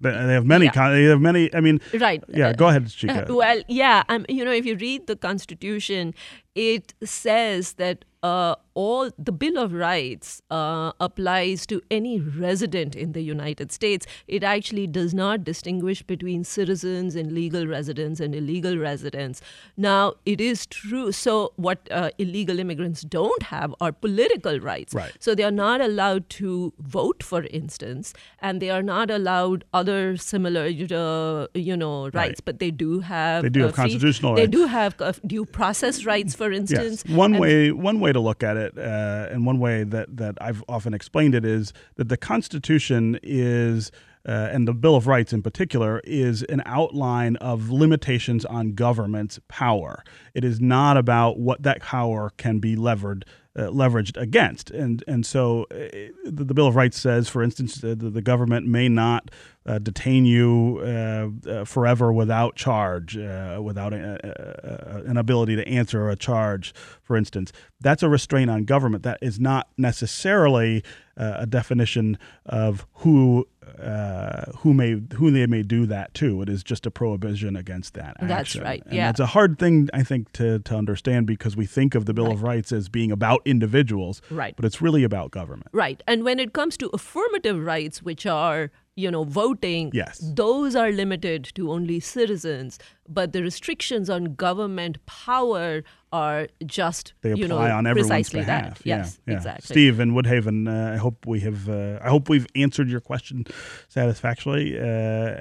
They 0.00 0.10
they 0.10 0.32
have 0.34 0.46
many. 0.46 0.66
Yeah. 0.66 0.72
Con- 0.72 0.92
they 0.92 1.04
have 1.04 1.20
many. 1.20 1.54
I 1.54 1.60
mean, 1.60 1.80
Right. 1.94 2.22
yeah. 2.28 2.52
Go 2.52 2.68
ahead, 2.68 2.84
Shikha. 2.86 3.28
Uh, 3.30 3.34
well, 3.42 3.62
yeah. 3.68 4.02
Um, 4.08 4.24
you 4.28 4.44
know, 4.44 4.52
if 4.52 4.64
you 4.64 4.76
read 4.76 5.06
the 5.06 5.16
Constitution, 5.16 6.14
it 6.54 6.94
says 7.04 7.74
that 7.74 8.04
uh, 8.22 8.54
all 8.74 9.10
the 9.18 9.32
Bill 9.32 9.58
of 9.58 9.72
Rights 9.72 10.42
uh, 10.50 10.92
applies 11.00 11.66
to 11.66 11.80
any 11.90 12.20
resident 12.20 12.94
in 12.94 13.12
the 13.12 13.20
United 13.22 13.72
States. 13.72 14.06
It 14.28 14.42
actually 14.44 14.86
does 14.86 15.12
not 15.12 15.44
distinguish 15.44 16.02
between 16.02 16.44
citizens 16.44 17.16
and 17.16 17.32
legal 17.32 17.66
residents 17.66 18.20
and 18.20 18.34
illegal 18.34 18.78
residents. 18.78 19.42
Now, 19.76 20.14
it 20.24 20.40
is 20.40 20.66
true. 20.66 21.12
So, 21.12 21.52
what 21.56 21.88
uh, 21.90 22.10
illegal 22.18 22.58
immigrants 22.58 23.02
don't 23.02 23.42
have 23.44 23.74
are 23.80 23.92
political 23.92 24.60
rights. 24.60 24.94
Right. 24.94 25.12
So 25.18 25.34
they 25.34 25.44
are 25.44 25.50
not 25.50 25.80
allowed 25.80 26.28
to 26.40 26.72
vote, 26.78 27.22
for 27.22 27.44
instance, 27.44 28.14
and 28.40 28.62
they 28.62 28.70
are 28.70 28.82
not 28.82 29.10
allowed 29.10 29.64
other 29.72 30.16
similar, 30.16 30.66
uh, 30.66 31.46
you 31.54 31.76
know, 31.76 32.04
rights. 32.04 32.14
Right. 32.14 32.40
But 32.44 32.58
they 32.60 32.70
do 32.70 33.00
have 33.00 33.42
They 33.42 33.48
do 33.48 33.62
have 33.66 33.74
constitutional 33.74 34.34
They 34.36 34.42
rights. 34.42 34.52
do 34.52 34.66
have 34.66 34.94
uh, 35.00 35.12
due 35.26 35.44
process 35.44 36.04
rights, 36.04 36.34
for 36.34 36.52
instance. 36.52 37.02
Yes. 37.06 37.16
One 37.16 37.32
And- 37.34 37.40
way 37.40 37.72
one 37.72 37.98
way 38.04 38.12
to 38.12 38.20
look 38.20 38.42
at 38.42 38.56
it, 38.56 38.59
uh, 38.76 39.32
and 39.32 39.46
one 39.46 39.58
way 39.58 39.84
that, 39.84 40.16
that 40.16 40.36
I've 40.40 40.62
often 40.68 40.94
explained 40.94 41.34
it 41.34 41.44
is 41.44 41.72
that 41.96 42.08
the 42.08 42.16
Constitution 42.16 43.18
is. 43.22 43.90
Uh, 44.28 44.48
and 44.52 44.68
the 44.68 44.74
Bill 44.74 44.96
of 44.96 45.06
Rights 45.06 45.32
in 45.32 45.42
particular 45.42 46.00
is 46.04 46.42
an 46.44 46.62
outline 46.66 47.36
of 47.36 47.70
limitations 47.70 48.44
on 48.44 48.74
government's 48.74 49.40
power. 49.48 50.04
It 50.34 50.44
is 50.44 50.60
not 50.60 50.96
about 50.96 51.38
what 51.38 51.62
that 51.62 51.80
power 51.80 52.30
can 52.36 52.58
be 52.58 52.76
levered, 52.76 53.24
uh, 53.56 53.62
leveraged 53.68 54.16
against. 54.20 54.70
And 54.70 55.02
and 55.08 55.24
so 55.24 55.64
uh, 55.70 55.88
the, 56.24 56.44
the 56.44 56.54
Bill 56.54 56.66
of 56.66 56.76
Rights 56.76 57.00
says, 57.00 57.28
for 57.30 57.42
instance, 57.42 57.76
the, 57.76 57.94
the 57.94 58.22
government 58.22 58.66
may 58.66 58.88
not 58.90 59.30
uh, 59.66 59.78
detain 59.78 60.24
you 60.26 60.80
uh, 60.82 61.28
uh, 61.50 61.64
forever 61.64 62.12
without 62.12 62.56
charge, 62.56 63.16
without 63.16 63.92
a, 63.94 64.18
a, 64.22 64.98
a- 64.98 65.02
an 65.10 65.16
ability 65.16 65.56
to 65.56 65.66
answer 65.66 66.10
a 66.10 66.16
charge, 66.16 66.74
for 67.02 67.16
instance. 67.16 67.52
That's 67.80 68.02
a 68.02 68.08
restraint 68.08 68.50
on 68.50 68.64
government. 68.64 69.02
That 69.04 69.18
is 69.22 69.40
not 69.40 69.68
necessarily 69.78 70.82
uh, 71.20 71.36
a 71.40 71.46
definition 71.46 72.18
of 72.46 72.86
who 72.94 73.46
uh, 73.78 74.50
who 74.58 74.72
may 74.72 75.00
who 75.14 75.30
they 75.30 75.46
may 75.46 75.62
do 75.62 75.86
that 75.86 76.12
to. 76.14 76.40
It 76.42 76.48
is 76.48 76.64
just 76.64 76.86
a 76.86 76.90
prohibition 76.90 77.56
against 77.56 77.94
that. 77.94 78.16
That's 78.20 78.32
action. 78.32 78.62
right, 78.62 78.82
And 78.86 78.94
yeah. 78.94 79.06
that's 79.06 79.20
a 79.20 79.26
hard 79.26 79.58
thing 79.58 79.88
I 79.92 80.02
think 80.02 80.32
to 80.32 80.60
to 80.60 80.74
understand 80.74 81.26
because 81.26 81.56
we 81.56 81.66
think 81.66 81.94
of 81.94 82.06
the 82.06 82.14
Bill 82.14 82.30
of 82.30 82.42
Rights 82.42 82.72
as 82.72 82.88
being 82.88 83.12
about 83.12 83.42
individuals, 83.44 84.22
Right. 84.30 84.54
But 84.56 84.64
it's 84.64 84.80
really 84.80 85.04
about 85.04 85.30
government. 85.30 85.68
Right. 85.72 86.02
And 86.06 86.24
when 86.24 86.38
it 86.40 86.52
comes 86.52 86.76
to 86.78 86.88
affirmative 86.94 87.64
rights, 87.64 88.02
which 88.02 88.26
are, 88.26 88.70
you 89.00 89.10
know, 89.10 89.24
voting, 89.24 89.90
Yes. 89.92 90.18
those 90.34 90.76
are 90.76 90.90
limited 90.92 91.42
to 91.56 91.70
only 91.70 91.98
citizens. 92.00 92.78
But 93.08 93.32
the 93.32 93.42
restrictions 93.42 94.08
on 94.08 94.34
government 94.34 95.04
power 95.06 95.82
are 96.12 96.46
just, 96.66 97.14
They 97.22 97.32
apply 97.32 97.42
you 97.42 97.48
know, 97.48 97.58
on 97.58 97.86
everyone's 97.86 98.08
precisely 98.08 98.40
behalf. 98.40 98.78
that. 98.78 98.86
Yes, 98.86 99.18
yeah, 99.26 99.32
yeah. 99.32 99.36
exactly. 99.38 99.74
Steve 99.74 99.98
in 100.00 100.12
Woodhaven, 100.12 100.68
uh, 100.68 100.94
I 100.94 100.96
hope 100.96 101.26
we 101.26 101.40
have. 101.40 101.68
Uh, 101.68 101.98
I 102.06 102.08
hope 102.08 102.28
we've 102.28 102.46
answered 102.54 102.88
your 102.88 103.00
question 103.00 103.44
satisfactorily, 103.88 104.78
uh, 104.78 104.82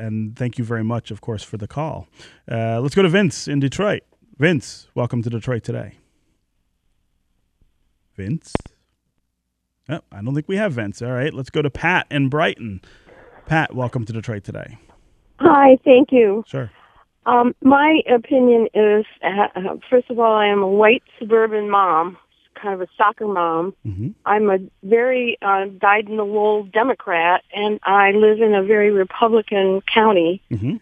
and 0.06 0.36
thank 0.36 0.58
you 0.58 0.63
very 0.63 0.84
much, 0.84 1.12
of 1.12 1.19
course, 1.22 1.43
for 1.43 1.58
the 1.58 1.67
call. 1.67 2.08
Uh, 2.52 2.80
let's 2.82 2.95
go 2.95 3.02
to 3.04 3.10
Vince 3.10 3.48
in 3.48 3.60
Detroit. 3.60 4.04
Vince, 4.38 4.88
welcome 4.95 5.22
to 5.24 5.30
Detroit 5.30 5.63
today. 5.63 5.93
Vince. 8.15 8.54
Oh, 9.89 10.02
I 10.12 10.22
don't 10.22 10.36
think 10.36 10.48
we 10.48 10.58
have 10.58 10.74
Vince. 10.74 11.02
All 11.02 11.12
right, 11.12 11.34
let's 11.34 11.50
go 11.50 11.62
to 11.62 11.69
Pat 11.69 12.06
in 12.12 12.30
Brighton. 12.30 12.82
Pat, 13.50 13.74
welcome 13.74 14.06
to 14.06 14.14
Detroit 14.14 14.44
today. 14.44 14.78
Hi, 15.40 15.80
thank 15.84 16.12
you. 16.12 16.44
Sure. 16.46 16.70
Um, 17.26 17.56
my 17.64 18.02
opinion 18.08 18.68
is, 18.76 19.06
uh, 19.24 19.48
uh, 19.56 19.78
first 19.90 20.08
of 20.12 20.20
all, 20.20 20.36
I 20.36 20.46
am 20.46 20.62
a 20.62 20.68
white 20.68 21.02
suburban 21.18 21.68
mom, 21.68 22.16
kind 22.54 22.76
of 22.76 22.82
a 22.82 22.88
soccer 22.96 23.26
mom. 23.28 23.74
hmm 23.84 24.10
I'm 24.24 24.52
a 24.52 24.60
very 24.84 25.40
uh, 25.42 25.66
dyed-in-the-wool 25.66 26.66
Democrat, 26.66 27.42
and 27.52 27.80
I 27.82 28.12
live 28.12 28.40
in 28.40 28.54
a 28.54 28.62
very 28.62 28.92
Republican 28.92 29.82
county, 29.92 30.44
hmm 30.50 30.76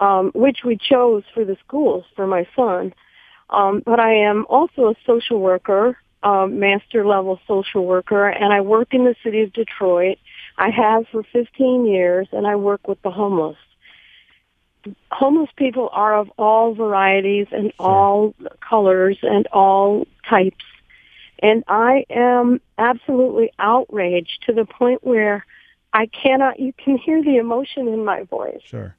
um, 0.00 0.30
which 0.34 0.60
we 0.64 0.78
chose 0.78 1.22
for 1.34 1.44
the 1.44 1.58
schools 1.66 2.04
for 2.16 2.26
my 2.26 2.46
son. 2.56 2.94
Um, 3.50 3.82
but 3.84 4.00
I 4.00 4.14
am 4.14 4.46
also 4.48 4.88
a 4.88 4.94
social 5.06 5.38
worker, 5.38 5.98
um, 6.22 6.58
master-level 6.60 7.40
social 7.46 7.84
worker, 7.84 8.26
and 8.26 8.54
I 8.54 8.62
work 8.62 8.88
in 8.92 9.04
the 9.04 9.14
city 9.22 9.42
of 9.42 9.52
Detroit. 9.52 10.16
I 10.58 10.70
have 10.70 11.06
for 11.08 11.22
15 11.22 11.86
years, 11.86 12.28
and 12.32 12.46
I 12.46 12.56
work 12.56 12.88
with 12.88 13.00
the 13.02 13.10
homeless 13.10 13.56
homeless 15.10 15.50
people 15.56 15.88
are 15.92 16.16
of 16.16 16.30
all 16.38 16.74
varieties 16.74 17.46
and 17.50 17.72
all 17.78 18.34
colors 18.60 19.18
and 19.22 19.46
all 19.48 20.06
types. 20.28 20.64
And 21.42 21.64
I 21.68 22.04
am 22.08 22.60
absolutely 22.78 23.52
outraged 23.58 24.44
to 24.46 24.52
the 24.52 24.64
point 24.64 25.04
where 25.04 25.44
I 25.92 26.06
cannot, 26.06 26.58
you 26.58 26.72
can 26.72 26.98
hear 26.98 27.22
the 27.22 27.36
emotion 27.36 27.88
in 27.88 28.04
my 28.04 28.22
voice. 28.24 28.60
Sure. 28.64 28.94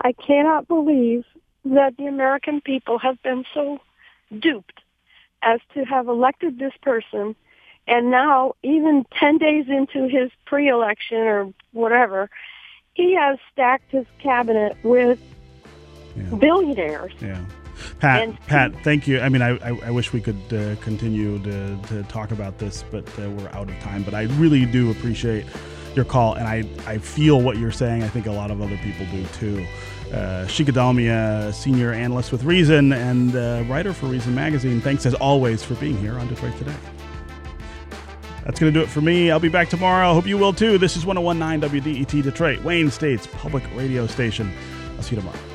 I 0.00 0.12
cannot 0.12 0.68
believe 0.68 1.24
that 1.64 1.96
the 1.96 2.06
American 2.06 2.60
people 2.60 2.98
have 2.98 3.22
been 3.22 3.44
so 3.54 3.80
duped 4.36 4.80
as 5.42 5.60
to 5.74 5.84
have 5.84 6.08
elected 6.08 6.58
this 6.58 6.72
person 6.82 7.36
and 7.86 8.10
now 8.10 8.54
even 8.62 9.04
10 9.18 9.38
days 9.38 9.66
into 9.68 10.08
his 10.08 10.30
pre-election 10.46 11.18
or 11.18 11.52
whatever, 11.72 12.30
he 12.94 13.14
has 13.14 13.38
stacked 13.52 13.90
his 13.90 14.06
cabinet 14.22 14.76
with 14.82 15.18
Yeah. 16.16 16.22
billionaires. 16.36 17.12
Yeah. 17.20 17.38
Pat, 17.98 18.22
And- 18.22 18.40
Pat, 18.46 18.72
thank 18.84 19.08
you. 19.08 19.20
I 19.20 19.28
mean, 19.28 19.42
I, 19.42 19.56
I, 19.58 19.78
I 19.86 19.90
wish 19.90 20.12
we 20.12 20.20
could 20.20 20.36
uh, 20.52 20.76
continue 20.82 21.38
to, 21.42 21.76
to 21.88 22.02
talk 22.04 22.30
about 22.30 22.58
this, 22.58 22.84
but 22.90 23.04
uh, 23.18 23.28
we're 23.30 23.48
out 23.48 23.68
of 23.68 23.78
time. 23.80 24.02
But 24.02 24.14
I 24.14 24.22
really 24.38 24.64
do 24.66 24.90
appreciate 24.90 25.46
your 25.96 26.04
call, 26.04 26.34
and 26.34 26.46
I, 26.46 26.64
I 26.86 26.98
feel 26.98 27.40
what 27.40 27.56
you're 27.58 27.72
saying. 27.72 28.02
I 28.02 28.08
think 28.08 28.26
a 28.26 28.30
lot 28.32 28.50
of 28.50 28.60
other 28.62 28.76
people 28.78 29.04
do 29.06 29.24
too. 29.26 29.66
Uh, 30.12 30.44
Shikha 30.46 30.70
Dalmia, 30.72 31.52
senior 31.54 31.92
analyst 31.92 32.30
with 32.32 32.44
Reason 32.44 32.92
and 32.92 33.34
uh, 33.34 33.64
writer 33.66 33.92
for 33.94 34.06
Reason 34.06 34.34
Magazine. 34.34 34.80
Thanks 34.80 35.04
as 35.06 35.14
always 35.14 35.62
for 35.62 35.74
being 35.76 35.96
here 35.98 36.18
on 36.18 36.28
Detroit 36.28 36.56
Today. 36.58 36.74
That's 38.44 38.58
going 38.58 38.72
to 38.72 38.78
do 38.78 38.84
it 38.84 38.88
for 38.88 39.00
me. 39.00 39.30
I'll 39.30 39.40
be 39.40 39.48
back 39.48 39.68
tomorrow. 39.68 40.10
I 40.10 40.14
hope 40.14 40.26
you 40.26 40.38
will 40.38 40.52
too. 40.52 40.78
This 40.78 40.96
is 40.96 41.06
1019 41.06 41.70
WDET 41.82 42.22
Detroit, 42.22 42.62
Wayne 42.62 42.90
State's 42.90 43.26
public 43.26 43.64
radio 43.74 44.06
station. 44.06 44.52
I'll 44.96 45.02
see 45.02 45.14
you 45.14 45.22
tomorrow. 45.22 45.51